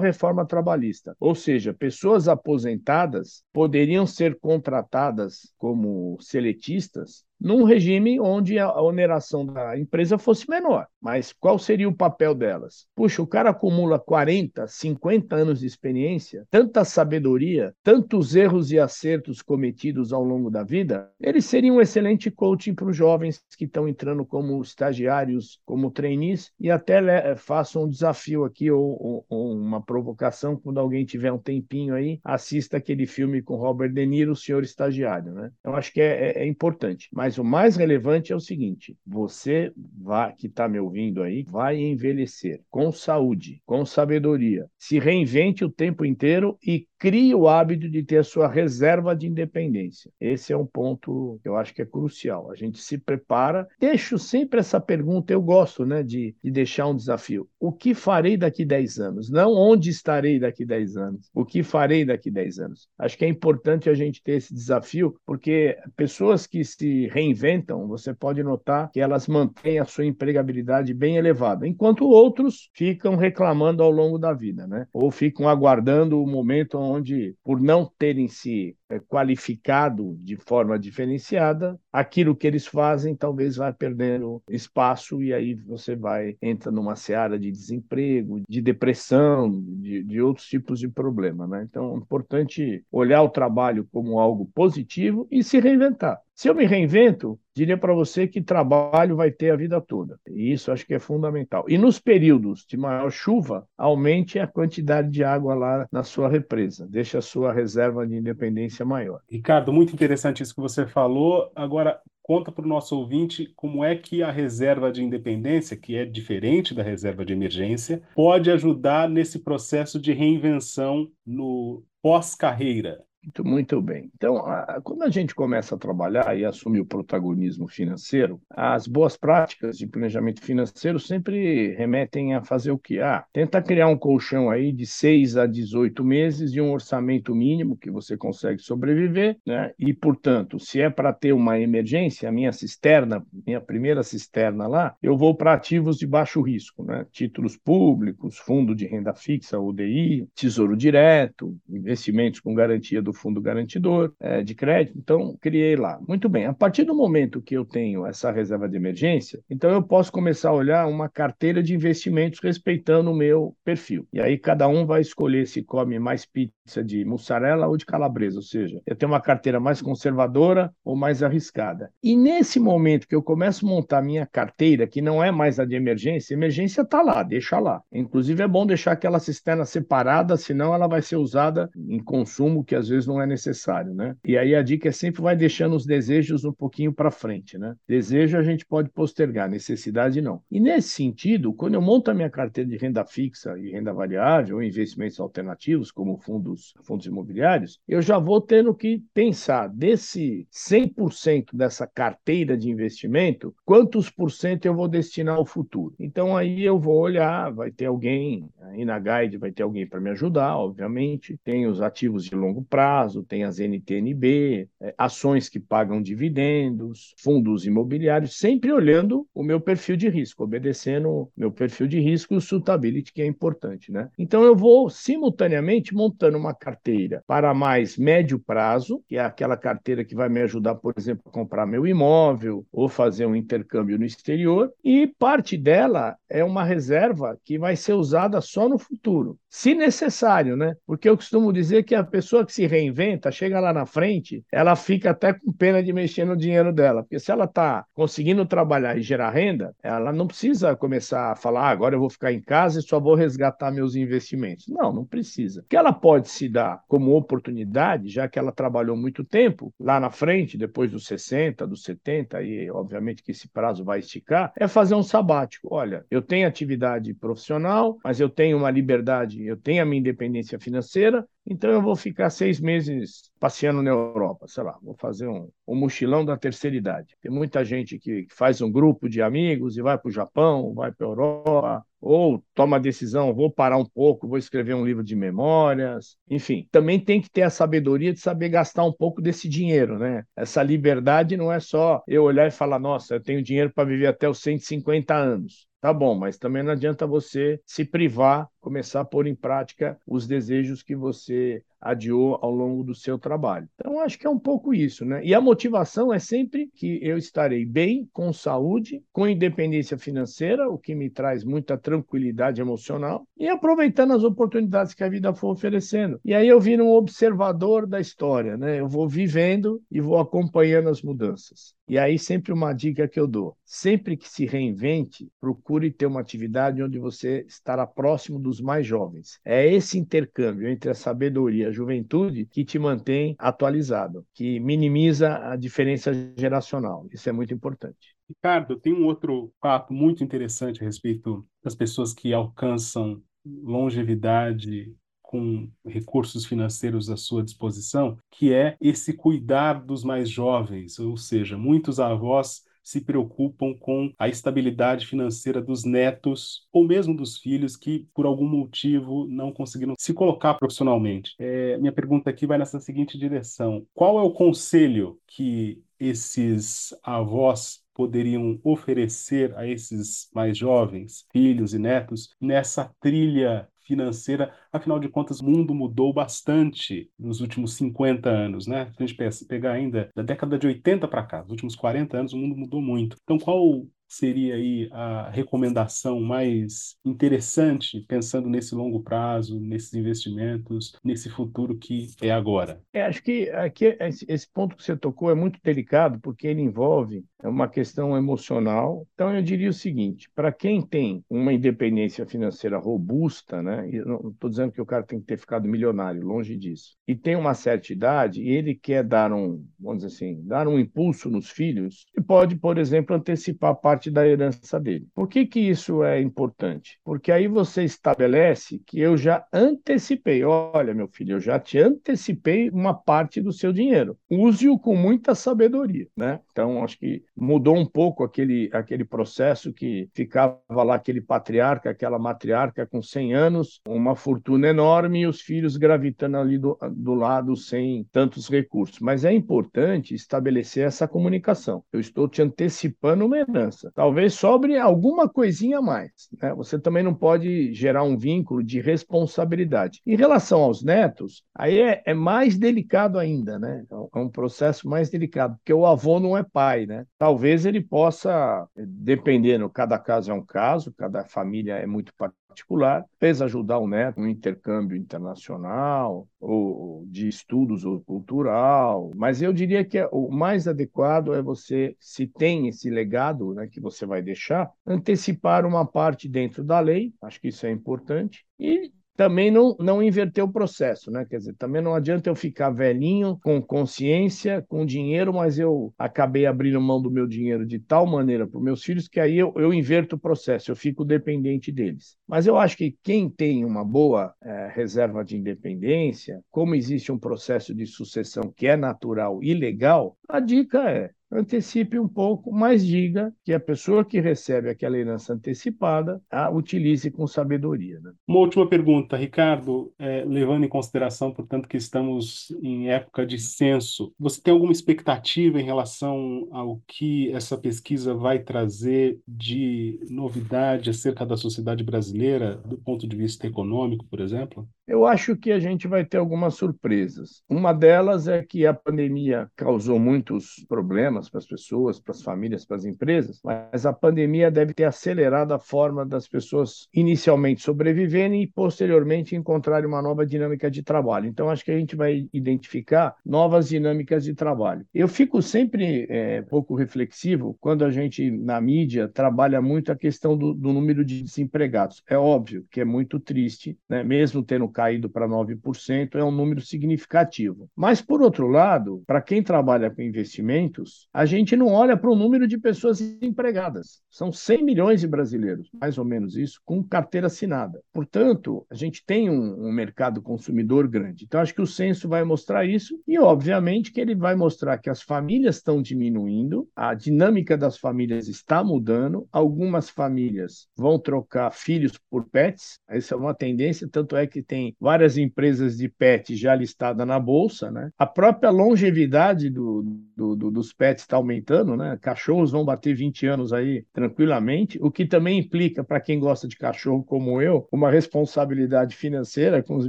reforma 0.00 0.44
trabalhista. 0.44 1.16
Ou 1.20 1.34
seja, 1.34 1.72
pessoas 1.72 2.26
aposentadas 2.26 3.44
poderiam 3.52 4.04
ser 4.04 4.38
contratadas 4.40 5.52
como 5.56 6.18
seletistas 6.20 7.24
num 7.44 7.62
regime 7.62 8.18
onde 8.18 8.58
a 8.58 8.80
oneração 8.80 9.44
da 9.44 9.78
empresa 9.78 10.16
fosse 10.16 10.48
menor. 10.48 10.86
Mas 11.00 11.30
qual 11.30 11.58
seria 11.58 11.86
o 11.86 11.94
papel 11.94 12.34
delas? 12.34 12.86
Puxa, 12.96 13.20
o 13.20 13.26
cara 13.26 13.50
acumula 13.50 13.98
40, 13.98 14.66
50 14.66 15.36
anos 15.36 15.60
de 15.60 15.66
experiência, 15.66 16.46
tanta 16.50 16.82
sabedoria, 16.82 17.74
tantos 17.82 18.34
erros 18.34 18.72
e 18.72 18.78
acertos 18.78 19.42
cometidos 19.42 20.14
ao 20.14 20.24
longo 20.24 20.50
da 20.50 20.64
vida, 20.64 21.10
ele 21.20 21.42
seria 21.42 21.72
um 21.72 21.80
excelente 21.80 22.30
coaching 22.30 22.74
para 22.74 22.88
os 22.88 22.96
jovens 22.96 23.42
que 23.58 23.66
estão 23.66 23.86
entrando 23.86 24.24
como 24.24 24.62
estagiários, 24.62 25.60
como 25.66 25.90
trainees, 25.90 26.50
e 26.58 26.70
até 26.70 27.36
façam 27.36 27.84
um 27.84 27.88
desafio 27.88 28.44
aqui 28.44 28.70
ou, 28.70 28.82
ou, 28.82 29.26
ou, 29.28 29.52
uma 29.52 29.82
provocação, 29.82 30.56
quando 30.56 30.80
alguém 30.80 31.04
tiver 31.04 31.30
um 31.30 31.38
tempinho 31.38 31.94
aí, 31.94 32.18
assista 32.24 32.78
aquele 32.78 33.06
filme 33.06 33.42
com 33.42 33.56
Robert 33.56 33.92
De 33.92 34.06
Niro, 34.06 34.32
O 34.32 34.36
Senhor 34.36 34.62
Estagiário. 34.62 35.32
Né? 35.32 35.50
Eu 35.62 35.74
acho 35.74 35.92
que 35.92 36.00
é, 36.00 36.30
é, 36.30 36.42
é 36.44 36.46
importante. 36.46 37.08
Mas 37.12 37.33
o 37.38 37.44
mais 37.44 37.76
relevante 37.76 38.32
é 38.32 38.36
o 38.36 38.40
seguinte: 38.40 38.96
você 39.06 39.72
vai, 39.76 40.34
que 40.34 40.46
está 40.46 40.68
me 40.68 40.78
ouvindo 40.78 41.22
aí, 41.22 41.42
vai 41.42 41.76
envelhecer 41.76 42.62
com 42.70 42.90
saúde, 42.92 43.62
com 43.64 43.84
sabedoria. 43.84 44.66
Se 44.78 44.98
reinvente 44.98 45.64
o 45.64 45.70
tempo 45.70 46.04
inteiro 46.04 46.58
e 46.62 46.86
crie 47.04 47.34
o 47.34 47.46
hábito 47.46 47.86
de 47.86 48.02
ter 48.02 48.16
a 48.16 48.24
sua 48.24 48.48
reserva 48.48 49.14
de 49.14 49.26
independência. 49.26 50.10
Esse 50.18 50.54
é 50.54 50.56
um 50.56 50.64
ponto 50.64 51.38
que 51.42 51.48
eu 51.50 51.54
acho 51.54 51.74
que 51.74 51.82
é 51.82 51.84
crucial. 51.84 52.50
A 52.50 52.54
gente 52.54 52.80
se 52.80 52.96
prepara. 52.96 53.68
Deixo 53.78 54.18
sempre 54.18 54.60
essa 54.60 54.80
pergunta, 54.80 55.30
eu 55.30 55.42
gosto 55.42 55.84
né, 55.84 56.02
de, 56.02 56.34
de 56.42 56.50
deixar 56.50 56.86
um 56.86 56.96
desafio. 56.96 57.46
O 57.60 57.70
que 57.70 57.92
farei 57.92 58.38
daqui 58.38 58.64
10 58.64 59.00
anos? 59.00 59.30
Não 59.30 59.52
onde 59.52 59.90
estarei 59.90 60.40
daqui 60.40 60.64
10 60.64 60.96
anos. 60.96 61.30
O 61.34 61.44
que 61.44 61.62
farei 61.62 62.06
daqui 62.06 62.30
10 62.30 62.58
anos? 62.60 62.88
Acho 62.98 63.18
que 63.18 63.26
é 63.26 63.28
importante 63.28 63.90
a 63.90 63.94
gente 63.94 64.22
ter 64.22 64.36
esse 64.36 64.54
desafio, 64.54 65.14
porque 65.26 65.76
pessoas 65.94 66.46
que 66.46 66.64
se 66.64 67.06
reinventam, 67.08 67.86
você 67.86 68.14
pode 68.14 68.42
notar 68.42 68.90
que 68.90 69.00
elas 69.00 69.28
mantêm 69.28 69.78
a 69.78 69.84
sua 69.84 70.06
empregabilidade 70.06 70.94
bem 70.94 71.18
elevada, 71.18 71.68
enquanto 71.68 72.08
outros 72.08 72.70
ficam 72.72 73.14
reclamando 73.14 73.82
ao 73.82 73.90
longo 73.90 74.18
da 74.18 74.32
vida, 74.32 74.66
né? 74.66 74.86
Ou 74.90 75.10
ficam 75.10 75.46
aguardando 75.50 76.22
o 76.22 76.26
momento 76.26 76.78
onde, 76.94 77.34
por 77.42 77.60
não 77.60 77.90
terem 77.98 78.28
se 78.28 78.76
eh, 78.88 79.00
qualificado 79.00 80.16
de 80.20 80.36
forma 80.36 80.78
diferenciada, 80.78 81.78
aquilo 81.92 82.36
que 82.36 82.46
eles 82.46 82.66
fazem 82.66 83.14
talvez 83.14 83.56
vá 83.56 83.72
perdendo 83.72 84.42
espaço 84.48 85.22
e 85.22 85.32
aí 85.32 85.54
você 85.54 85.96
vai 85.96 86.36
entra 86.40 86.70
numa 86.70 86.96
seara 86.96 87.38
de 87.38 87.50
desemprego, 87.50 88.42
de 88.48 88.60
depressão, 88.60 89.50
de, 89.50 90.02
de 90.02 90.20
outros 90.20 90.46
tipos 90.46 90.78
de 90.78 90.88
problema, 90.88 91.46
né? 91.46 91.66
Então, 91.68 91.94
é 91.94 91.98
importante 91.98 92.84
olhar 92.90 93.22
o 93.22 93.28
trabalho 93.28 93.88
como 93.92 94.18
algo 94.18 94.50
positivo 94.54 95.26
e 95.30 95.42
se 95.42 95.58
reinventar. 95.60 96.20
Se 96.34 96.48
eu 96.48 96.54
me 96.54 96.66
reinvento, 96.66 97.38
diria 97.54 97.78
para 97.78 97.94
você 97.94 98.26
que 98.26 98.42
trabalho 98.42 99.14
vai 99.14 99.30
ter 99.30 99.50
a 99.50 99.56
vida 99.56 99.80
toda. 99.80 100.18
E 100.28 100.52
isso 100.52 100.72
acho 100.72 100.84
que 100.84 100.94
é 100.94 100.98
fundamental. 100.98 101.64
E 101.68 101.78
nos 101.78 102.00
períodos 102.00 102.66
de 102.68 102.76
maior 102.76 103.08
chuva, 103.12 103.64
aumente 103.78 104.40
a 104.40 104.46
quantidade 104.46 105.10
de 105.10 105.22
água 105.22 105.54
lá 105.54 105.86
na 105.92 106.02
sua 106.02 106.28
represa. 106.28 106.88
Deixe 106.90 107.16
a 107.16 107.22
sua 107.22 107.52
reserva 107.52 108.04
de 108.04 108.16
independência 108.16 108.84
maior. 108.84 109.20
Ricardo, 109.30 109.72
muito 109.72 109.94
interessante 109.94 110.42
isso 110.42 110.54
que 110.54 110.60
você 110.60 110.84
falou. 110.84 111.52
Agora, 111.54 112.00
conta 112.20 112.50
para 112.50 112.64
o 112.64 112.68
nosso 112.68 112.98
ouvinte 112.98 113.52
como 113.54 113.84
é 113.84 113.94
que 113.94 114.20
a 114.20 114.32
reserva 114.32 114.90
de 114.90 115.04
independência, 115.04 115.76
que 115.76 115.94
é 115.94 116.04
diferente 116.04 116.74
da 116.74 116.82
reserva 116.82 117.24
de 117.24 117.32
emergência, 117.32 118.02
pode 118.12 118.50
ajudar 118.50 119.08
nesse 119.08 119.38
processo 119.38 120.00
de 120.00 120.12
reinvenção 120.12 121.08
no 121.24 121.84
pós-carreira. 122.02 123.04
Muito, 123.24 123.44
muito 123.44 123.80
bem. 123.80 124.10
Então, 124.14 124.36
a, 124.36 124.80
quando 124.82 125.02
a 125.02 125.08
gente 125.08 125.34
começa 125.34 125.74
a 125.74 125.78
trabalhar 125.78 126.36
e 126.38 126.44
assumir 126.44 126.80
o 126.80 126.84
protagonismo 126.84 127.66
financeiro, 127.66 128.38
as 128.50 128.86
boas 128.86 129.16
práticas 129.16 129.78
de 129.78 129.86
planejamento 129.86 130.42
financeiro 130.42 131.00
sempre 131.00 131.74
remetem 131.74 132.34
a 132.34 132.42
fazer 132.42 132.70
o 132.70 132.78
que? 132.78 133.00
Ah, 133.00 133.24
tenta 133.32 133.62
criar 133.62 133.88
um 133.88 133.96
colchão 133.96 134.50
aí 134.50 134.70
de 134.72 134.84
6 134.86 135.38
a 135.38 135.46
18 135.46 136.04
meses 136.04 136.52
e 136.52 136.60
um 136.60 136.70
orçamento 136.70 137.34
mínimo 137.34 137.78
que 137.78 137.90
você 137.90 138.14
consegue 138.16 138.60
sobreviver, 138.60 139.38
né? 139.46 139.72
E, 139.78 139.94
portanto, 139.94 140.58
se 140.58 140.80
é 140.80 140.90
para 140.90 141.12
ter 141.12 141.32
uma 141.32 141.58
emergência, 141.58 142.28
a 142.28 142.32
minha 142.32 142.52
cisterna, 142.52 143.24
minha 143.46 143.60
primeira 143.60 144.02
cisterna 144.02 144.66
lá, 144.66 144.94
eu 145.02 145.16
vou 145.16 145.34
para 145.34 145.54
ativos 145.54 145.96
de 145.96 146.06
baixo 146.06 146.42
risco, 146.42 146.84
né? 146.84 147.06
Títulos 147.10 147.56
públicos, 147.56 148.36
fundo 148.36 148.74
de 148.74 148.86
renda 148.86 149.14
fixa, 149.14 149.58
UDI, 149.58 150.28
tesouro 150.34 150.76
direto, 150.76 151.56
investimentos 151.70 152.40
com 152.40 152.52
garantia 152.54 153.00
do 153.00 153.13
fundo 153.14 153.40
garantidor 153.40 154.12
é, 154.20 154.42
de 154.42 154.54
crédito. 154.54 154.98
Então, 154.98 155.36
criei 155.40 155.76
lá. 155.76 155.98
Muito 156.06 156.28
bem. 156.28 156.46
A 156.46 156.52
partir 156.52 156.84
do 156.84 156.94
momento 156.94 157.40
que 157.40 157.56
eu 157.56 157.64
tenho 157.64 158.06
essa 158.06 158.30
reserva 158.30 158.68
de 158.68 158.76
emergência, 158.76 159.40
então 159.48 159.70
eu 159.70 159.82
posso 159.82 160.12
começar 160.12 160.50
a 160.50 160.54
olhar 160.54 160.86
uma 160.86 161.08
carteira 161.08 161.62
de 161.62 161.74
investimentos 161.74 162.40
respeitando 162.40 163.10
o 163.10 163.16
meu 163.16 163.54
perfil. 163.64 164.06
E 164.12 164.20
aí 164.20 164.38
cada 164.38 164.68
um 164.68 164.84
vai 164.86 165.00
escolher 165.00 165.46
se 165.46 165.62
come 165.62 165.98
mais 165.98 166.26
pizza 166.26 166.82
de 166.84 167.04
mussarela 167.04 167.66
ou 167.66 167.76
de 167.76 167.86
calabresa, 167.86 168.36
ou 168.36 168.42
seja, 168.42 168.80
eu 168.86 168.96
tenho 168.96 169.12
uma 169.12 169.20
carteira 169.20 169.60
mais 169.60 169.80
conservadora 169.80 170.72
ou 170.84 170.96
mais 170.96 171.22
arriscada. 171.22 171.90
E 172.02 172.16
nesse 172.16 172.58
momento 172.58 173.06
que 173.06 173.14
eu 173.14 173.22
começo 173.22 173.66
a 173.66 173.68
montar 173.68 174.02
minha 174.02 174.26
carteira, 174.26 174.86
que 174.86 175.00
não 175.00 175.22
é 175.22 175.30
mais 175.30 175.60
a 175.60 175.64
de 175.64 175.74
emergência, 175.74 176.34
emergência 176.34 176.82
está 176.82 177.02
lá, 177.02 177.22
deixa 177.22 177.58
lá. 177.58 177.80
Inclusive 177.92 178.42
é 178.42 178.48
bom 178.48 178.66
deixar 178.66 178.92
aquela 178.92 179.18
cisterna 179.18 179.64
separada, 179.64 180.36
senão 180.36 180.74
ela 180.74 180.86
vai 180.86 181.02
ser 181.02 181.16
usada 181.16 181.70
em 181.76 182.02
consumo 182.02 182.64
que 182.64 182.74
às 182.74 182.88
vezes 182.88 183.03
não 183.06 183.20
é 183.20 183.26
necessário, 183.26 183.94
né? 183.94 184.16
E 184.24 184.36
aí 184.36 184.54
a 184.54 184.62
dica 184.62 184.88
é 184.88 184.92
sempre 184.92 185.22
vai 185.22 185.36
deixando 185.36 185.74
os 185.76 185.86
desejos 185.86 186.44
um 186.44 186.52
pouquinho 186.52 186.92
para 186.92 187.10
frente, 187.10 187.58
né? 187.58 187.74
Desejo 187.88 188.36
a 188.36 188.42
gente 188.42 188.64
pode 188.66 188.90
postergar, 188.90 189.48
necessidade 189.48 190.20
não. 190.20 190.42
E 190.50 190.60
nesse 190.60 190.90
sentido, 190.90 191.52
quando 191.52 191.74
eu 191.74 191.82
monto 191.82 192.10
a 192.10 192.14
minha 192.14 192.30
carteira 192.30 192.68
de 192.68 192.76
renda 192.76 193.04
fixa 193.04 193.58
e 193.58 193.70
renda 193.70 193.92
variável, 193.92 194.56
ou 194.56 194.62
investimentos 194.62 195.20
alternativos, 195.20 195.90
como 195.90 196.16
fundos, 196.18 196.74
fundos 196.82 197.06
imobiliários, 197.06 197.78
eu 197.88 198.00
já 198.00 198.18
vou 198.18 198.40
tendo 198.40 198.74
que 198.74 199.02
pensar 199.12 199.68
desse 199.68 200.46
100% 200.52 201.54
dessa 201.54 201.86
carteira 201.86 202.56
de 202.56 202.70
investimento, 202.70 203.54
quantos 203.64 204.10
por 204.10 204.30
cento 204.30 204.66
eu 204.66 204.74
vou 204.74 204.88
destinar 204.88 205.36
ao 205.36 205.46
futuro. 205.46 205.94
Então 205.98 206.36
aí 206.36 206.62
eu 206.62 206.78
vou 206.78 206.98
olhar, 206.98 207.52
vai 207.52 207.70
ter 207.70 207.86
alguém, 207.86 208.48
aí 208.60 208.84
na 208.84 208.98
guide 208.98 209.36
vai 209.36 209.52
ter 209.52 209.62
alguém 209.62 209.86
para 209.86 210.00
me 210.00 210.10
ajudar, 210.10 210.56
obviamente, 210.56 211.38
tem 211.44 211.66
os 211.66 211.80
ativos 211.80 212.24
de 212.24 212.34
longo 212.34 212.62
prazo, 212.62 212.93
tem 213.22 213.44
as 213.44 213.58
NTNB, 213.58 214.68
é, 214.80 214.94
ações 214.96 215.48
que 215.48 215.58
pagam 215.58 216.00
dividendos, 216.00 217.14
fundos 217.18 217.66
imobiliários, 217.66 218.38
sempre 218.38 218.72
olhando 218.72 219.26
o 219.34 219.42
meu 219.42 219.60
perfil 219.60 219.96
de 219.96 220.08
risco, 220.08 220.44
obedecendo 220.44 221.30
meu 221.36 221.50
perfil 221.50 221.86
de 221.86 221.98
risco 222.00 222.34
e 222.34 222.36
o 222.36 222.40
suitability, 222.40 223.12
que 223.12 223.22
é 223.22 223.26
importante, 223.26 223.90
né? 223.90 224.10
Então 224.18 224.42
eu 224.42 224.54
vou 224.54 224.88
simultaneamente 224.88 225.94
montando 225.94 226.38
uma 226.38 226.54
carteira 226.54 227.22
para 227.26 227.52
mais 227.54 227.96
médio 227.96 228.38
prazo, 228.38 229.02
que 229.08 229.16
é 229.16 229.20
aquela 229.20 229.56
carteira 229.56 230.04
que 230.04 230.14
vai 230.14 230.28
me 230.28 230.40
ajudar, 230.42 230.74
por 230.76 230.94
exemplo, 230.96 231.22
a 231.26 231.30
comprar 231.30 231.66
meu 231.66 231.86
imóvel 231.86 232.66
ou 232.72 232.88
fazer 232.88 233.26
um 233.26 233.34
intercâmbio 233.36 233.98
no 233.98 234.04
exterior, 234.04 234.72
e 234.82 235.06
parte 235.06 235.56
dela 235.56 236.16
é 236.28 236.44
uma 236.44 236.64
reserva 236.64 237.38
que 237.44 237.58
vai 237.58 237.76
ser 237.76 237.94
usada 237.94 238.40
só 238.40 238.68
no 238.68 238.78
futuro. 238.78 239.38
Se 239.54 239.72
necessário, 239.72 240.56
né? 240.56 240.74
Porque 240.84 241.08
eu 241.08 241.16
costumo 241.16 241.52
dizer 241.52 241.84
que 241.84 241.94
a 241.94 242.02
pessoa 242.02 242.44
que 242.44 242.52
se 242.52 242.66
reinventa, 242.66 243.30
chega 243.30 243.60
lá 243.60 243.72
na 243.72 243.86
frente, 243.86 244.44
ela 244.50 244.74
fica 244.74 245.10
até 245.12 245.32
com 245.32 245.52
pena 245.52 245.80
de 245.80 245.92
mexer 245.92 246.24
no 246.24 246.36
dinheiro 246.36 246.72
dela, 246.72 247.04
porque 247.04 247.20
se 247.20 247.30
ela 247.30 247.44
está 247.44 247.84
conseguindo 247.94 248.44
trabalhar 248.44 248.98
e 248.98 249.00
gerar 249.00 249.30
renda, 249.30 249.72
ela 249.80 250.12
não 250.12 250.26
precisa 250.26 250.74
começar 250.74 251.30
a 251.30 251.36
falar, 251.36 251.68
ah, 251.68 251.70
agora 251.70 251.94
eu 251.94 252.00
vou 252.00 252.10
ficar 252.10 252.32
em 252.32 252.40
casa 252.40 252.80
e 252.80 252.82
só 252.82 252.98
vou 252.98 253.14
resgatar 253.14 253.70
meus 253.70 253.94
investimentos. 253.94 254.66
Não, 254.66 254.92
não 254.92 255.04
precisa. 255.04 255.60
O 255.60 255.64
que 255.68 255.76
ela 255.76 255.92
pode 255.92 256.30
se 256.30 256.48
dar 256.48 256.82
como 256.88 257.16
oportunidade, 257.16 258.08
já 258.08 258.26
que 258.26 258.40
ela 258.40 258.50
trabalhou 258.50 258.96
muito 258.96 259.22
tempo, 259.22 259.72
lá 259.78 260.00
na 260.00 260.10
frente, 260.10 260.58
depois 260.58 260.90
dos 260.90 261.06
60, 261.06 261.64
dos 261.64 261.84
70, 261.84 262.42
e 262.42 262.68
obviamente 262.72 263.22
que 263.22 263.30
esse 263.30 263.46
prazo 263.46 263.84
vai 263.84 264.00
esticar, 264.00 264.52
é 264.58 264.66
fazer 264.66 264.96
um 264.96 265.02
sabático. 265.04 265.68
Olha, 265.70 266.04
eu 266.10 266.20
tenho 266.20 266.48
atividade 266.48 267.14
profissional, 267.14 267.98
mas 268.02 268.18
eu 268.18 268.28
tenho 268.28 268.56
uma 268.58 268.70
liberdade, 268.72 269.43
eu 269.46 269.56
tenho 269.56 269.82
a 269.82 269.84
minha 269.84 270.00
independência 270.00 270.58
financeira, 270.58 271.26
então 271.46 271.70
eu 271.70 271.82
vou 271.82 271.94
ficar 271.94 272.30
seis 272.30 272.58
meses 272.60 273.30
passeando 273.38 273.82
na 273.82 273.90
Europa, 273.90 274.46
sei 274.48 274.64
lá, 274.64 274.78
vou 274.82 274.94
fazer 274.94 275.28
um, 275.28 275.48
um 275.66 275.74
mochilão 275.74 276.24
da 276.24 276.36
terceira 276.36 276.76
idade. 276.76 277.14
Tem 277.20 277.30
muita 277.30 277.64
gente 277.64 277.98
que, 277.98 278.26
faz 278.30 278.60
um 278.62 278.70
grupo 278.70 279.08
de 279.08 279.20
amigos 279.20 279.76
e 279.76 279.82
vai 279.82 279.98
para 279.98 280.08
o 280.08 280.12
Japão, 280.12 280.72
vai 280.74 280.90
para 280.92 281.06
a 281.06 281.10
Europa, 281.10 281.86
ou 282.00 282.44
toma 282.54 282.76
a 282.76 282.80
decisão, 282.80 283.34
vou 283.34 283.50
parar 283.50 283.78
um 283.78 283.84
pouco, 283.84 284.28
vou 284.28 284.36
escrever 284.36 284.74
um 284.74 284.84
livro 284.84 285.02
de 285.02 285.16
memórias, 285.16 286.16
enfim. 286.28 286.68
Também 286.70 287.00
tem 287.00 287.20
que 287.20 287.30
ter 287.30 287.42
a 287.42 287.50
sabedoria 287.50 288.12
de 288.12 288.20
saber 288.20 288.50
gastar 288.50 288.84
um 288.84 288.92
pouco 288.92 289.22
desse 289.22 289.48
dinheiro, 289.48 289.98
né? 289.98 290.22
Essa 290.36 290.62
liberdade 290.62 291.36
não 291.36 291.50
é 291.52 291.60
só 291.60 292.02
eu 292.06 292.24
olhar 292.24 292.46
e 292.46 292.50
falar, 292.50 292.78
nossa, 292.78 293.14
eu 293.14 293.22
tenho 293.22 293.42
dinheiro 293.42 293.72
para 293.72 293.88
viver 293.88 294.06
até 294.06 294.28
os 294.28 294.40
150 294.40 295.14
anos. 295.14 295.66
Tá 295.80 295.92
bom, 295.92 296.14
mas 296.14 296.38
também 296.38 296.62
não 296.62 296.72
adianta 296.72 297.06
você 297.06 297.60
se 297.66 297.84
privar, 297.84 298.48
começar 298.64 299.02
a 299.02 299.04
pôr 299.04 299.26
em 299.26 299.34
prática 299.34 299.98
os 300.06 300.26
desejos 300.26 300.82
que 300.82 300.96
você 300.96 301.62
adiou 301.84 302.38
ao 302.40 302.50
longo 302.50 302.82
do 302.82 302.94
seu 302.94 303.18
trabalho. 303.18 303.68
Então, 303.74 304.00
acho 304.00 304.18
que 304.18 304.26
é 304.26 304.30
um 304.30 304.38
pouco 304.38 304.72
isso, 304.72 305.04
né? 305.04 305.20
E 305.22 305.34
a 305.34 305.40
motivação 305.40 306.12
é 306.12 306.18
sempre 306.18 306.70
que 306.74 306.98
eu 307.02 307.18
estarei 307.18 307.66
bem, 307.66 308.08
com 308.10 308.32
saúde, 308.32 309.02
com 309.12 309.28
independência 309.28 309.98
financeira, 309.98 310.70
o 310.70 310.78
que 310.78 310.94
me 310.94 311.10
traz 311.10 311.44
muita 311.44 311.76
tranquilidade 311.76 312.60
emocional, 312.60 313.28
e 313.36 313.46
aproveitando 313.48 314.14
as 314.14 314.24
oportunidades 314.24 314.94
que 314.94 315.04
a 315.04 315.08
vida 315.10 315.34
for 315.34 315.50
oferecendo. 315.50 316.18
E 316.24 316.32
aí 316.32 316.48
eu 316.48 316.58
viro 316.58 316.84
um 316.84 316.92
observador 316.92 317.86
da 317.86 318.00
história, 318.00 318.56
né? 318.56 318.80
Eu 318.80 318.88
vou 318.88 319.06
vivendo 319.06 319.82
e 319.90 320.00
vou 320.00 320.18
acompanhando 320.18 320.88
as 320.88 321.02
mudanças. 321.02 321.74
E 321.86 321.98
aí, 321.98 322.18
sempre 322.18 322.50
uma 322.50 322.72
dica 322.72 323.06
que 323.06 323.20
eu 323.20 323.26
dou: 323.26 323.58
sempre 323.62 324.16
que 324.16 324.26
se 324.26 324.46
reinvente, 324.46 325.28
procure 325.38 325.90
ter 325.90 326.06
uma 326.06 326.20
atividade 326.20 326.82
onde 326.82 326.98
você 326.98 327.44
estará 327.46 327.86
próximo 327.86 328.38
dos 328.54 328.60
mais 328.60 328.86
jovens. 328.86 329.38
É 329.44 329.66
esse 329.66 329.98
intercâmbio 329.98 330.68
entre 330.68 330.90
a 330.90 330.94
sabedoria 330.94 331.64
e 331.64 331.66
a 331.68 331.72
juventude 331.72 332.46
que 332.46 332.64
te 332.64 332.78
mantém 332.78 333.34
atualizado, 333.38 334.24
que 334.32 334.60
minimiza 334.60 335.50
a 335.50 335.56
diferença 335.56 336.12
geracional. 336.36 337.06
Isso 337.12 337.28
é 337.28 337.32
muito 337.32 337.52
importante. 337.52 338.14
Ricardo, 338.28 338.76
tem 338.76 338.92
um 338.92 339.04
outro 339.04 339.52
fato 339.60 339.92
muito 339.92 340.24
interessante 340.24 340.82
a 340.82 340.84
respeito 340.84 341.46
das 341.62 341.74
pessoas 341.74 342.14
que 342.14 342.32
alcançam 342.32 343.20
longevidade 343.44 344.94
com 345.20 345.68
recursos 345.84 346.46
financeiros 346.46 347.10
à 347.10 347.16
sua 347.16 347.42
disposição, 347.42 348.16
que 348.30 348.52
é 348.52 348.76
esse 348.80 349.12
cuidar 349.12 349.84
dos 349.84 350.04
mais 350.04 350.30
jovens, 350.30 350.98
ou 350.98 351.16
seja, 351.16 351.58
muitos 351.58 351.98
avós 351.98 352.62
se 352.84 353.00
preocupam 353.00 353.74
com 353.74 354.12
a 354.18 354.28
estabilidade 354.28 355.06
financeira 355.06 355.60
dos 355.60 355.84
netos 355.84 356.68
ou 356.70 356.86
mesmo 356.86 357.16
dos 357.16 357.38
filhos 357.38 357.76
que, 357.76 358.06
por 358.14 358.26
algum 358.26 358.46
motivo, 358.46 359.26
não 359.26 359.50
conseguiram 359.50 359.94
se 359.98 360.12
colocar 360.12 360.54
profissionalmente. 360.54 361.34
É, 361.38 361.78
minha 361.78 361.92
pergunta 361.92 362.28
aqui 362.28 362.46
vai 362.46 362.58
nessa 362.58 362.78
seguinte 362.78 363.18
direção: 363.18 363.86
qual 363.94 364.18
é 364.18 364.22
o 364.22 364.30
conselho 364.30 365.18
que 365.26 365.82
esses 365.98 366.94
avós 367.02 367.82
poderiam 367.94 368.60
oferecer 368.62 369.56
a 369.56 369.66
esses 369.66 370.28
mais 370.34 370.58
jovens, 370.58 371.24
filhos 371.32 371.72
e 371.72 371.78
netos, 371.78 372.34
nessa 372.40 372.92
trilha 373.00 373.68
financeira. 373.84 374.52
Afinal 374.72 374.98
de 374.98 375.08
contas, 375.08 375.40
o 375.40 375.44
mundo 375.44 375.74
mudou 375.74 376.12
bastante 376.12 377.10
nos 377.18 377.40
últimos 377.40 377.74
50 377.74 378.28
anos, 378.28 378.66
né? 378.66 378.90
Se 378.96 379.02
a 379.02 379.06
gente 379.06 379.46
pegar 379.46 379.72
ainda 379.72 380.10
da 380.14 380.22
década 380.22 380.58
de 380.58 380.66
80 380.66 381.06
para 381.08 381.24
cá, 381.24 381.42
nos 381.42 381.50
últimos 381.50 381.76
40 381.76 382.18
anos, 382.18 382.32
o 382.32 382.38
mundo 382.38 382.56
mudou 382.56 382.80
muito. 382.80 383.16
Então, 383.22 383.38
qual 383.38 383.86
seria 384.08 384.54
aí 384.54 384.88
a 384.92 385.30
recomendação 385.30 386.20
mais 386.20 386.96
interessante, 387.04 388.00
pensando 388.06 388.48
nesse 388.48 388.74
longo 388.74 389.02
prazo, 389.02 389.58
nesses 389.58 389.94
investimentos, 389.94 390.92
nesse 391.02 391.28
futuro 391.28 391.76
que 391.76 392.08
é 392.22 392.30
agora? 392.30 392.80
É, 392.92 393.02
acho 393.02 393.22
que 393.22 393.50
aqui 393.50 393.96
esse 394.28 394.48
ponto 394.52 394.76
que 394.76 394.82
você 394.84 394.96
tocou 394.96 395.30
é 395.30 395.34
muito 395.34 395.58
delicado, 395.62 396.20
porque 396.20 396.46
ele 396.46 396.62
envolve 396.62 397.24
uma 397.48 397.68
questão 397.68 398.16
emocional. 398.16 399.06
Então, 399.14 399.34
eu 399.34 399.42
diria 399.42 399.70
o 399.70 399.72
seguinte: 399.72 400.28
para 400.34 400.52
quem 400.52 400.80
tem 400.80 401.24
uma 401.28 401.52
independência 401.52 402.26
financeira 402.26 402.78
robusta, 402.78 403.62
né, 403.62 403.88
e 403.90 403.98
não 404.00 404.30
estou 404.30 404.50
dizendo 404.50 404.72
que 404.72 404.80
o 404.80 404.86
cara 404.86 405.02
tem 405.02 405.20
que 405.20 405.26
ter 405.26 405.38
ficado 405.38 405.68
milionário, 405.68 406.22
longe 406.22 406.56
disso, 406.56 406.96
e 407.06 407.14
tem 407.14 407.36
uma 407.36 407.54
certa 407.54 407.92
idade, 407.92 408.42
e 408.42 408.48
ele 408.48 408.74
quer 408.74 409.04
dar 409.04 409.32
um, 409.32 409.64
vamos 409.78 410.02
dizer 410.02 410.14
assim, 410.14 410.42
dar 410.44 410.66
um 410.68 410.78
impulso 410.78 411.30
nos 411.30 411.50
filhos, 411.50 412.06
e 412.16 412.20
pode, 412.20 412.56
por 412.56 412.78
exemplo, 412.78 413.14
antecipar 413.16 413.74
parte 413.76 414.10
da 414.10 414.26
herança 414.26 414.80
dele. 414.80 415.06
Por 415.14 415.28
que, 415.28 415.46
que 415.46 415.60
isso 415.60 416.02
é 416.02 416.20
importante? 416.20 416.98
Porque 417.04 417.30
aí 417.30 417.46
você 417.48 417.84
estabelece 417.84 418.80
que 418.86 419.00
eu 419.00 419.16
já 419.16 419.46
antecipei. 419.52 420.44
Olha, 420.44 420.94
meu 420.94 421.08
filho, 421.08 421.32
eu 421.36 421.40
já 421.40 421.58
te 421.58 421.78
antecipei 421.78 422.70
uma 422.70 422.94
parte 422.94 423.40
do 423.40 423.52
seu 423.52 423.72
dinheiro. 423.72 424.16
Use-o 424.30 424.78
com 424.78 424.96
muita 424.96 425.34
sabedoria, 425.34 426.06
né? 426.16 426.40
Então, 426.54 426.84
acho 426.84 426.96
que 426.96 427.24
mudou 427.36 427.76
um 427.76 427.84
pouco 427.84 428.22
aquele, 428.22 428.70
aquele 428.72 429.04
processo 429.04 429.72
que 429.72 430.08
ficava 430.14 430.56
lá 430.70 430.94
aquele 430.94 431.20
patriarca, 431.20 431.90
aquela 431.90 432.16
matriarca 432.16 432.86
com 432.86 433.02
100 433.02 433.34
anos, 433.34 433.80
uma 433.88 434.14
fortuna 434.14 434.68
enorme 434.68 435.22
e 435.22 435.26
os 435.26 435.40
filhos 435.40 435.76
gravitando 435.76 436.36
ali 436.36 436.56
do, 436.56 436.78
do 436.92 437.12
lado 437.12 437.56
sem 437.56 438.06
tantos 438.12 438.48
recursos. 438.48 439.00
Mas 439.00 439.24
é 439.24 439.32
importante 439.32 440.14
estabelecer 440.14 440.86
essa 440.86 441.08
comunicação. 441.08 441.82
Eu 441.92 441.98
estou 441.98 442.28
te 442.28 442.40
antecipando 442.40 443.26
uma 443.26 443.36
herança. 443.36 443.90
Talvez 443.92 444.34
sobre 444.34 444.78
alguma 444.78 445.28
coisinha 445.28 445.78
a 445.78 445.82
mais. 445.82 446.12
Né? 446.40 446.54
Você 446.54 446.78
também 446.78 447.02
não 447.02 447.14
pode 447.14 447.74
gerar 447.74 448.04
um 448.04 448.16
vínculo 448.16 448.62
de 448.62 448.80
responsabilidade. 448.80 450.00
Em 450.06 450.14
relação 450.14 450.62
aos 450.62 450.84
netos, 450.84 451.42
aí 451.52 451.80
é, 451.80 452.00
é 452.06 452.14
mais 452.14 452.56
delicado 452.56 453.18
ainda, 453.18 453.58
né? 453.58 453.84
É 453.90 454.18
um 454.18 454.28
processo 454.28 454.88
mais 454.88 455.10
delicado, 455.10 455.56
porque 455.56 455.72
o 455.72 455.84
avô 455.84 456.20
não 456.20 456.36
é 456.36 456.43
pai, 456.44 456.86
né? 456.86 457.06
Talvez 457.18 457.66
ele 457.66 457.80
possa, 457.80 458.68
dependendo, 458.76 459.68
cada 459.70 459.98
caso 459.98 460.30
é 460.30 460.34
um 460.34 460.44
caso, 460.44 460.92
cada 460.92 461.24
família 461.24 461.74
é 461.74 461.86
muito 461.86 462.12
particular, 462.14 463.04
fez 463.18 463.42
ajudar 463.42 463.78
o 463.78 463.88
neto 463.88 464.20
no 464.20 464.28
intercâmbio 464.28 464.96
internacional 464.96 466.28
ou 466.40 467.04
de 467.06 467.28
estudos 467.28 467.84
ou 467.84 468.00
cultural, 468.00 469.10
mas 469.16 469.42
eu 469.42 469.52
diria 469.52 469.84
que 469.84 469.98
é, 469.98 470.08
o 470.12 470.30
mais 470.30 470.68
adequado 470.68 471.34
é 471.34 471.42
você, 471.42 471.96
se 471.98 472.26
tem 472.26 472.68
esse 472.68 472.88
legado 472.90 473.54
né, 473.54 473.66
que 473.66 473.80
você 473.80 474.06
vai 474.06 474.22
deixar, 474.22 474.70
antecipar 474.86 475.66
uma 475.66 475.84
parte 475.84 476.28
dentro 476.28 476.62
da 476.62 476.78
lei, 476.80 477.12
acho 477.22 477.40
que 477.40 477.48
isso 477.48 477.66
é 477.66 477.70
importante, 477.70 478.44
e 478.58 478.92
também 479.16 479.50
não, 479.50 479.76
não 479.78 480.02
inverter 480.02 480.44
o 480.44 480.52
processo, 480.52 481.10
né? 481.10 481.24
Quer 481.28 481.38
dizer, 481.38 481.54
também 481.54 481.80
não 481.80 481.94
adianta 481.94 482.28
eu 482.28 482.34
ficar 482.34 482.70
velhinho, 482.70 483.38
com 483.42 483.62
consciência, 483.62 484.64
com 484.68 484.84
dinheiro, 484.84 485.32
mas 485.32 485.58
eu 485.58 485.92
acabei 485.98 486.46
abrindo 486.46 486.80
mão 486.80 487.00
do 487.00 487.10
meu 487.10 487.26
dinheiro 487.26 487.64
de 487.66 487.78
tal 487.78 488.06
maneira 488.06 488.46
para 488.46 488.58
os 488.58 488.64
meus 488.64 488.82
filhos 488.82 489.08
que 489.08 489.20
aí 489.20 489.38
eu, 489.38 489.52
eu 489.56 489.72
inverto 489.72 490.16
o 490.16 490.18
processo, 490.18 490.70
eu 490.70 490.76
fico 490.76 491.04
dependente 491.04 491.70
deles. 491.70 492.16
Mas 492.26 492.46
eu 492.46 492.56
acho 492.56 492.76
que 492.76 492.96
quem 493.02 493.28
tem 493.28 493.64
uma 493.64 493.84
boa 493.84 494.34
é, 494.42 494.70
reserva 494.74 495.24
de 495.24 495.36
independência, 495.36 496.40
como 496.50 496.74
existe 496.74 497.12
um 497.12 497.18
processo 497.18 497.74
de 497.74 497.86
sucessão 497.86 498.52
que 498.56 498.66
é 498.66 498.76
natural 498.76 499.42
e 499.42 499.54
legal, 499.54 500.16
a 500.28 500.40
dica 500.40 500.90
é 500.90 501.10
antecipe 501.34 501.98
um 501.98 502.08
pouco, 502.08 502.52
mas 502.52 502.86
diga 502.86 503.32
que 503.44 503.52
a 503.52 503.60
pessoa 503.60 504.04
que 504.04 504.20
recebe 504.20 504.70
aquela 504.70 504.96
herança 504.96 505.32
antecipada 505.32 506.22
a 506.30 506.50
utilize 506.50 507.10
com 507.10 507.26
sabedoria. 507.26 508.00
Né? 508.00 508.12
Uma 508.26 508.40
última 508.40 508.66
pergunta, 508.66 509.16
Ricardo, 509.16 509.92
é, 509.98 510.24
levando 510.24 510.64
em 510.64 510.68
consideração, 510.68 511.32
portanto, 511.32 511.68
que 511.68 511.76
estamos 511.76 512.50
em 512.62 512.90
época 512.90 513.26
de 513.26 513.38
censo, 513.38 514.12
você 514.18 514.40
tem 514.40 514.52
alguma 514.52 514.72
expectativa 514.72 515.60
em 515.60 515.64
relação 515.64 516.48
ao 516.50 516.80
que 516.86 517.30
essa 517.32 517.58
pesquisa 517.58 518.14
vai 518.14 518.38
trazer 518.38 519.18
de 519.26 519.98
novidade 520.08 520.90
acerca 520.90 521.26
da 521.26 521.36
sociedade 521.36 521.82
brasileira, 521.82 522.56
do 522.56 522.78
ponto 522.78 523.06
de 523.06 523.16
vista 523.16 523.46
econômico, 523.46 524.06
por 524.08 524.20
exemplo? 524.20 524.68
Eu 524.86 525.06
acho 525.06 525.34
que 525.34 525.50
a 525.50 525.58
gente 525.58 525.88
vai 525.88 526.04
ter 526.04 526.18
algumas 526.18 526.54
surpresas. 526.56 527.42
Uma 527.48 527.72
delas 527.72 528.28
é 528.28 528.44
que 528.44 528.66
a 528.66 528.74
pandemia 528.74 529.50
causou 529.56 529.98
muitos 529.98 530.64
problemas 530.68 531.30
para 531.30 531.38
as 531.38 531.46
pessoas, 531.46 531.98
para 531.98 532.12
as 532.12 532.22
famílias, 532.22 532.66
para 532.66 532.76
as 532.76 532.84
empresas, 532.84 533.40
mas 533.42 533.86
a 533.86 533.92
pandemia 533.94 534.50
deve 534.50 534.74
ter 534.74 534.84
acelerado 534.84 535.54
a 535.54 535.58
forma 535.58 536.04
das 536.04 536.28
pessoas 536.28 536.86
inicialmente 536.92 537.62
sobreviverem 537.62 538.42
e 538.42 538.46
posteriormente 538.46 539.34
encontrarem 539.34 539.88
uma 539.88 540.02
nova 540.02 540.26
dinâmica 540.26 540.70
de 540.70 540.82
trabalho. 540.82 541.26
Então, 541.26 541.48
acho 541.48 541.64
que 541.64 541.70
a 541.70 541.78
gente 541.78 541.96
vai 541.96 542.28
identificar 542.30 543.16
novas 543.24 543.68
dinâmicas 543.68 544.24
de 544.24 544.34
trabalho. 544.34 544.84
Eu 544.92 545.08
fico 545.08 545.40
sempre 545.40 546.06
é, 546.10 546.42
pouco 546.42 546.74
reflexivo 546.74 547.56
quando 547.58 547.86
a 547.86 547.90
gente, 547.90 548.30
na 548.30 548.60
mídia, 548.60 549.08
trabalha 549.08 549.62
muito 549.62 549.90
a 549.90 549.96
questão 549.96 550.36
do, 550.36 550.52
do 550.52 550.74
número 550.74 551.02
de 551.04 551.22
desempregados. 551.22 552.02
É 552.06 552.18
óbvio 552.18 552.66
que 552.70 552.82
é 552.82 552.84
muito 552.84 553.18
triste, 553.18 553.78
né? 553.88 554.04
mesmo 554.04 554.42
tendo 554.42 554.73
caído 554.74 555.08
para 555.08 555.28
9%, 555.28 556.16
é 556.16 556.24
um 556.24 556.32
número 556.32 556.60
significativo. 556.60 557.70
Mas, 557.76 558.02
por 558.02 558.20
outro 558.20 558.48
lado, 558.48 559.02
para 559.06 559.22
quem 559.22 559.42
trabalha 559.42 559.90
com 559.90 560.02
investimentos, 560.02 561.08
a 561.14 561.24
gente 561.24 561.56
não 561.56 561.68
olha 561.68 561.96
para 561.96 562.10
o 562.10 562.16
número 562.16 562.46
de 562.46 562.58
pessoas 562.58 563.00
empregadas. 563.22 564.02
São 564.10 564.32
100 564.32 564.64
milhões 564.64 565.00
de 565.00 565.06
brasileiros, 565.06 565.70
mais 565.80 565.96
ou 565.96 566.04
menos 566.04 566.36
isso, 566.36 566.60
com 566.64 566.82
carteira 566.82 567.28
assinada. 567.28 567.80
Portanto, 567.92 568.66
a 568.68 568.74
gente 568.74 569.04
tem 569.06 569.30
um, 569.30 569.68
um 569.68 569.72
mercado 569.72 570.20
consumidor 570.20 570.88
grande. 570.88 571.24
Então, 571.24 571.40
acho 571.40 571.54
que 571.54 571.62
o 571.62 571.66
censo 571.66 572.08
vai 572.08 572.24
mostrar 572.24 572.64
isso 572.66 573.00
e, 573.06 573.18
obviamente, 573.18 573.92
que 573.92 574.00
ele 574.00 574.14
vai 574.14 574.34
mostrar 574.34 574.78
que 574.78 574.90
as 574.90 575.00
famílias 575.00 575.56
estão 575.56 575.80
diminuindo, 575.80 576.68
a 576.74 576.94
dinâmica 576.94 577.56
das 577.56 577.78
famílias 577.78 578.28
está 578.28 578.64
mudando, 578.64 579.28
algumas 579.30 579.88
famílias 579.88 580.66
vão 580.76 580.98
trocar 580.98 581.50
filhos 581.52 581.98
por 582.10 582.28
pets, 582.28 582.78
essa 582.88 583.14
é 583.14 583.18
uma 583.18 583.34
tendência, 583.34 583.88
tanto 583.90 584.16
é 584.16 584.26
que 584.26 584.42
tem 584.42 584.63
várias 584.80 585.18
empresas 585.18 585.76
de 585.76 585.88
pet 585.88 586.36
já 586.36 586.54
listadas 586.54 587.06
na 587.06 587.18
bolsa, 587.18 587.70
né? 587.70 587.90
A 587.98 588.06
própria 588.06 588.50
longevidade 588.50 589.50
do, 589.50 589.82
do, 590.16 590.36
do, 590.36 590.50
dos 590.50 590.72
pets 590.72 591.02
está 591.02 591.16
aumentando, 591.16 591.76
né? 591.76 591.98
Cachorros 592.00 592.52
vão 592.52 592.64
bater 592.64 592.94
20 592.94 593.26
anos 593.26 593.52
aí 593.52 593.84
tranquilamente, 593.92 594.78
o 594.80 594.90
que 594.90 595.06
também 595.06 595.38
implica, 595.38 595.82
para 595.82 596.00
quem 596.00 596.18
gosta 596.18 596.46
de 596.46 596.56
cachorro 596.56 597.04
como 597.04 597.40
eu, 597.40 597.66
uma 597.72 597.90
responsabilidade 597.90 598.96
financeira 598.96 599.62
com 599.62 599.76
os 599.76 599.88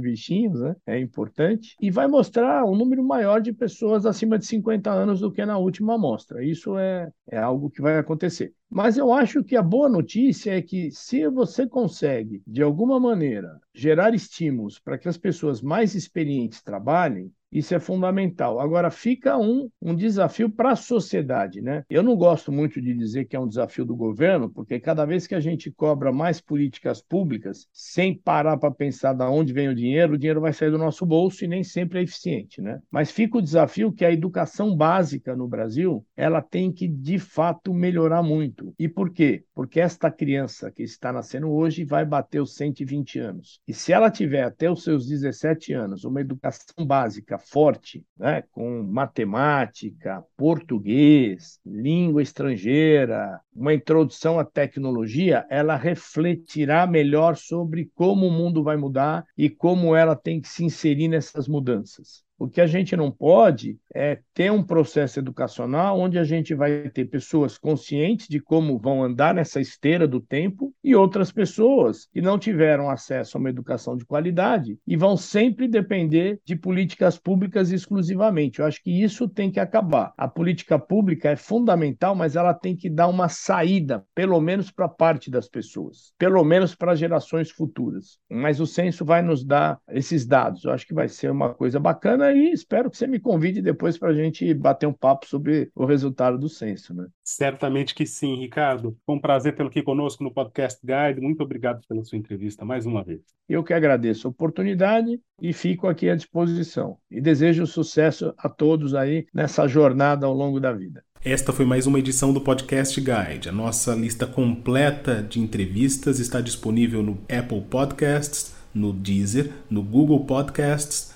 bichinhos, 0.00 0.60
né? 0.60 0.74
É 0.86 0.98
importante. 0.98 1.76
E 1.80 1.90
vai 1.90 2.06
mostrar 2.06 2.64
um 2.64 2.76
número 2.76 3.02
maior 3.04 3.40
de 3.40 3.52
pessoas 3.52 4.06
acima 4.06 4.38
de 4.38 4.46
50 4.46 4.90
anos 4.90 5.20
do 5.20 5.32
que 5.32 5.44
na 5.44 5.58
última 5.58 5.94
amostra. 5.94 6.44
Isso 6.44 6.78
é, 6.78 7.10
é 7.30 7.38
algo 7.38 7.70
que 7.70 7.82
vai 7.82 7.98
acontecer. 7.98 8.52
Mas 8.68 8.98
eu 8.98 9.12
acho 9.12 9.44
que 9.44 9.56
a 9.56 9.62
boa 9.62 9.88
notícia 9.88 10.56
é 10.56 10.60
que 10.60 10.90
se 10.90 11.28
você 11.28 11.66
consegue, 11.66 12.42
de 12.46 12.62
alguma 12.62 12.98
maneira, 12.98 13.60
gerar 13.72 14.14
estímulos 14.14 14.78
para 14.78 14.98
que 14.98 15.08
as 15.08 15.16
pessoas 15.16 15.62
mais 15.62 15.94
experientes 15.94 16.62
trabalhem, 16.62 17.32
isso 17.50 17.74
é 17.74 17.78
fundamental. 17.78 18.60
Agora, 18.60 18.90
fica 18.90 19.38
um, 19.38 19.70
um 19.80 19.94
desafio 19.94 20.50
para 20.50 20.72
a 20.72 20.76
sociedade. 20.76 21.62
Né? 21.62 21.84
Eu 21.88 22.02
não 22.02 22.16
gosto 22.16 22.50
muito 22.50 22.80
de 22.80 22.94
dizer 22.94 23.26
que 23.26 23.36
é 23.36 23.40
um 23.40 23.48
desafio 23.48 23.84
do 23.84 23.94
governo, 23.94 24.50
porque 24.50 24.80
cada 24.80 25.04
vez 25.04 25.26
que 25.26 25.34
a 25.34 25.40
gente 25.40 25.70
cobra 25.70 26.12
mais 26.12 26.40
políticas 26.40 27.00
públicas, 27.00 27.66
sem 27.72 28.14
parar 28.14 28.56
para 28.56 28.70
pensar 28.70 29.14
de 29.14 29.24
onde 29.24 29.52
vem 29.52 29.68
o 29.68 29.74
dinheiro, 29.74 30.14
o 30.14 30.18
dinheiro 30.18 30.40
vai 30.40 30.52
sair 30.52 30.70
do 30.70 30.78
nosso 30.78 31.06
bolso 31.06 31.44
e 31.44 31.48
nem 31.48 31.62
sempre 31.62 32.00
é 32.00 32.02
eficiente. 32.02 32.60
Né? 32.60 32.80
Mas 32.90 33.10
fica 33.10 33.38
o 33.38 33.42
desafio 33.42 33.92
que 33.92 34.04
a 34.04 34.12
educação 34.12 34.76
básica 34.76 35.36
no 35.36 35.48
Brasil 35.48 36.04
ela 36.16 36.42
tem 36.42 36.72
que, 36.72 36.88
de 36.88 37.18
fato, 37.18 37.72
melhorar 37.72 38.22
muito. 38.22 38.74
E 38.78 38.88
por 38.88 39.10
quê? 39.10 39.44
Porque 39.54 39.80
esta 39.80 40.10
criança 40.10 40.70
que 40.70 40.82
está 40.82 41.12
nascendo 41.12 41.50
hoje 41.50 41.84
vai 41.84 42.04
bater 42.04 42.40
os 42.40 42.54
120 42.56 43.18
anos. 43.18 43.60
E 43.66 43.72
se 43.72 43.92
ela 43.92 44.10
tiver 44.10 44.42
até 44.42 44.70
os 44.70 44.82
seus 44.82 45.06
17 45.06 45.72
anos 45.72 46.04
uma 46.04 46.20
educação 46.20 46.84
básica 46.84 47.35
forte, 47.38 48.04
né, 48.18 48.42
com 48.50 48.82
matemática, 48.82 50.24
português, 50.36 51.60
língua 51.64 52.22
estrangeira, 52.22 53.40
uma 53.54 53.72
introdução 53.72 54.38
à 54.38 54.44
tecnologia, 54.44 55.46
ela 55.48 55.76
refletirá 55.76 56.86
melhor 56.86 57.36
sobre 57.36 57.90
como 57.94 58.26
o 58.26 58.30
mundo 58.30 58.62
vai 58.62 58.76
mudar 58.76 59.24
e 59.36 59.48
como 59.48 59.94
ela 59.94 60.16
tem 60.16 60.40
que 60.40 60.48
se 60.48 60.64
inserir 60.64 61.08
nessas 61.08 61.48
mudanças. 61.48 62.25
O 62.38 62.48
que 62.48 62.60
a 62.60 62.66
gente 62.66 62.94
não 62.94 63.10
pode 63.10 63.78
é 63.94 64.18
ter 64.34 64.52
um 64.52 64.62
processo 64.62 65.18
educacional 65.18 65.98
onde 65.98 66.18
a 66.18 66.24
gente 66.24 66.54
vai 66.54 66.90
ter 66.90 67.06
pessoas 67.06 67.56
conscientes 67.56 68.28
de 68.28 68.40
como 68.40 68.78
vão 68.78 69.02
andar 69.02 69.34
nessa 69.34 69.58
esteira 69.58 70.06
do 70.06 70.20
tempo 70.20 70.74
e 70.84 70.94
outras 70.94 71.32
pessoas 71.32 72.06
que 72.12 72.20
não 72.20 72.38
tiveram 72.38 72.90
acesso 72.90 73.36
a 73.36 73.40
uma 73.40 73.48
educação 73.48 73.96
de 73.96 74.04
qualidade 74.04 74.78
e 74.86 74.96
vão 74.96 75.16
sempre 75.16 75.66
depender 75.66 76.38
de 76.44 76.54
políticas 76.54 77.18
públicas 77.18 77.72
exclusivamente. 77.72 78.58
Eu 78.58 78.66
acho 78.66 78.82
que 78.82 79.02
isso 79.02 79.26
tem 79.28 79.50
que 79.50 79.58
acabar. 79.58 80.12
A 80.18 80.28
política 80.28 80.78
pública 80.78 81.30
é 81.30 81.36
fundamental, 81.36 82.14
mas 82.14 82.36
ela 82.36 82.52
tem 82.52 82.76
que 82.76 82.90
dar 82.90 83.08
uma 83.08 83.30
saída, 83.30 84.04
pelo 84.14 84.38
menos 84.42 84.70
para 84.70 84.88
parte 84.88 85.30
das 85.30 85.48
pessoas, 85.48 86.12
pelo 86.18 86.44
menos 86.44 86.74
para 86.74 86.94
gerações 86.94 87.50
futuras. 87.50 88.18
Mas 88.30 88.60
o 88.60 88.66
censo 88.66 89.06
vai 89.06 89.22
nos 89.22 89.42
dar 89.42 89.78
esses 89.88 90.26
dados. 90.26 90.64
Eu 90.64 90.72
acho 90.72 90.86
que 90.86 90.94
vai 90.94 91.08
ser 91.08 91.30
uma 91.30 91.54
coisa 91.54 91.80
bacana 91.80 92.25
e 92.32 92.52
espero 92.52 92.90
que 92.90 92.96
você 92.96 93.06
me 93.06 93.20
convide 93.20 93.60
depois 93.60 93.98
para 93.98 94.10
a 94.10 94.14
gente 94.14 94.52
bater 94.54 94.86
um 94.86 94.92
papo 94.92 95.26
sobre 95.26 95.70
o 95.74 95.84
resultado 95.84 96.38
do 96.38 96.48
censo. 96.48 96.94
Né? 96.94 97.06
Certamente 97.24 97.94
que 97.94 98.06
sim, 98.06 98.36
Ricardo. 98.36 98.96
Foi 99.04 99.16
um 99.16 99.20
prazer 99.20 99.54
tê-lo 99.54 99.68
aqui 99.68 99.82
conosco 99.82 100.24
no 100.24 100.32
Podcast 100.32 100.80
Guide. 100.84 101.20
Muito 101.20 101.42
obrigado 101.42 101.80
pela 101.88 102.02
sua 102.04 102.18
entrevista 102.18 102.64
mais 102.64 102.86
uma 102.86 103.04
vez. 103.04 103.20
Eu 103.48 103.62
que 103.62 103.72
agradeço 103.72 104.26
a 104.26 104.30
oportunidade 104.30 105.20
e 105.40 105.52
fico 105.52 105.86
aqui 105.86 106.08
à 106.08 106.16
disposição. 106.16 106.98
E 107.10 107.20
desejo 107.20 107.66
sucesso 107.66 108.34
a 108.38 108.48
todos 108.48 108.94
aí 108.94 109.26
nessa 109.32 109.68
jornada 109.68 110.26
ao 110.26 110.34
longo 110.34 110.58
da 110.60 110.72
vida. 110.72 111.04
Esta 111.24 111.52
foi 111.52 111.64
mais 111.64 111.88
uma 111.88 111.98
edição 111.98 112.32
do 112.32 112.40
Podcast 112.40 113.00
Guide. 113.00 113.48
A 113.48 113.52
nossa 113.52 113.94
lista 113.94 114.28
completa 114.28 115.22
de 115.22 115.40
entrevistas 115.40 116.20
está 116.20 116.40
disponível 116.40 117.02
no 117.02 117.18
Apple 117.28 117.62
Podcasts, 117.62 118.54
no 118.72 118.92
Deezer, 118.92 119.50
no 119.68 119.82
Google 119.82 120.24
Podcasts, 120.24 121.15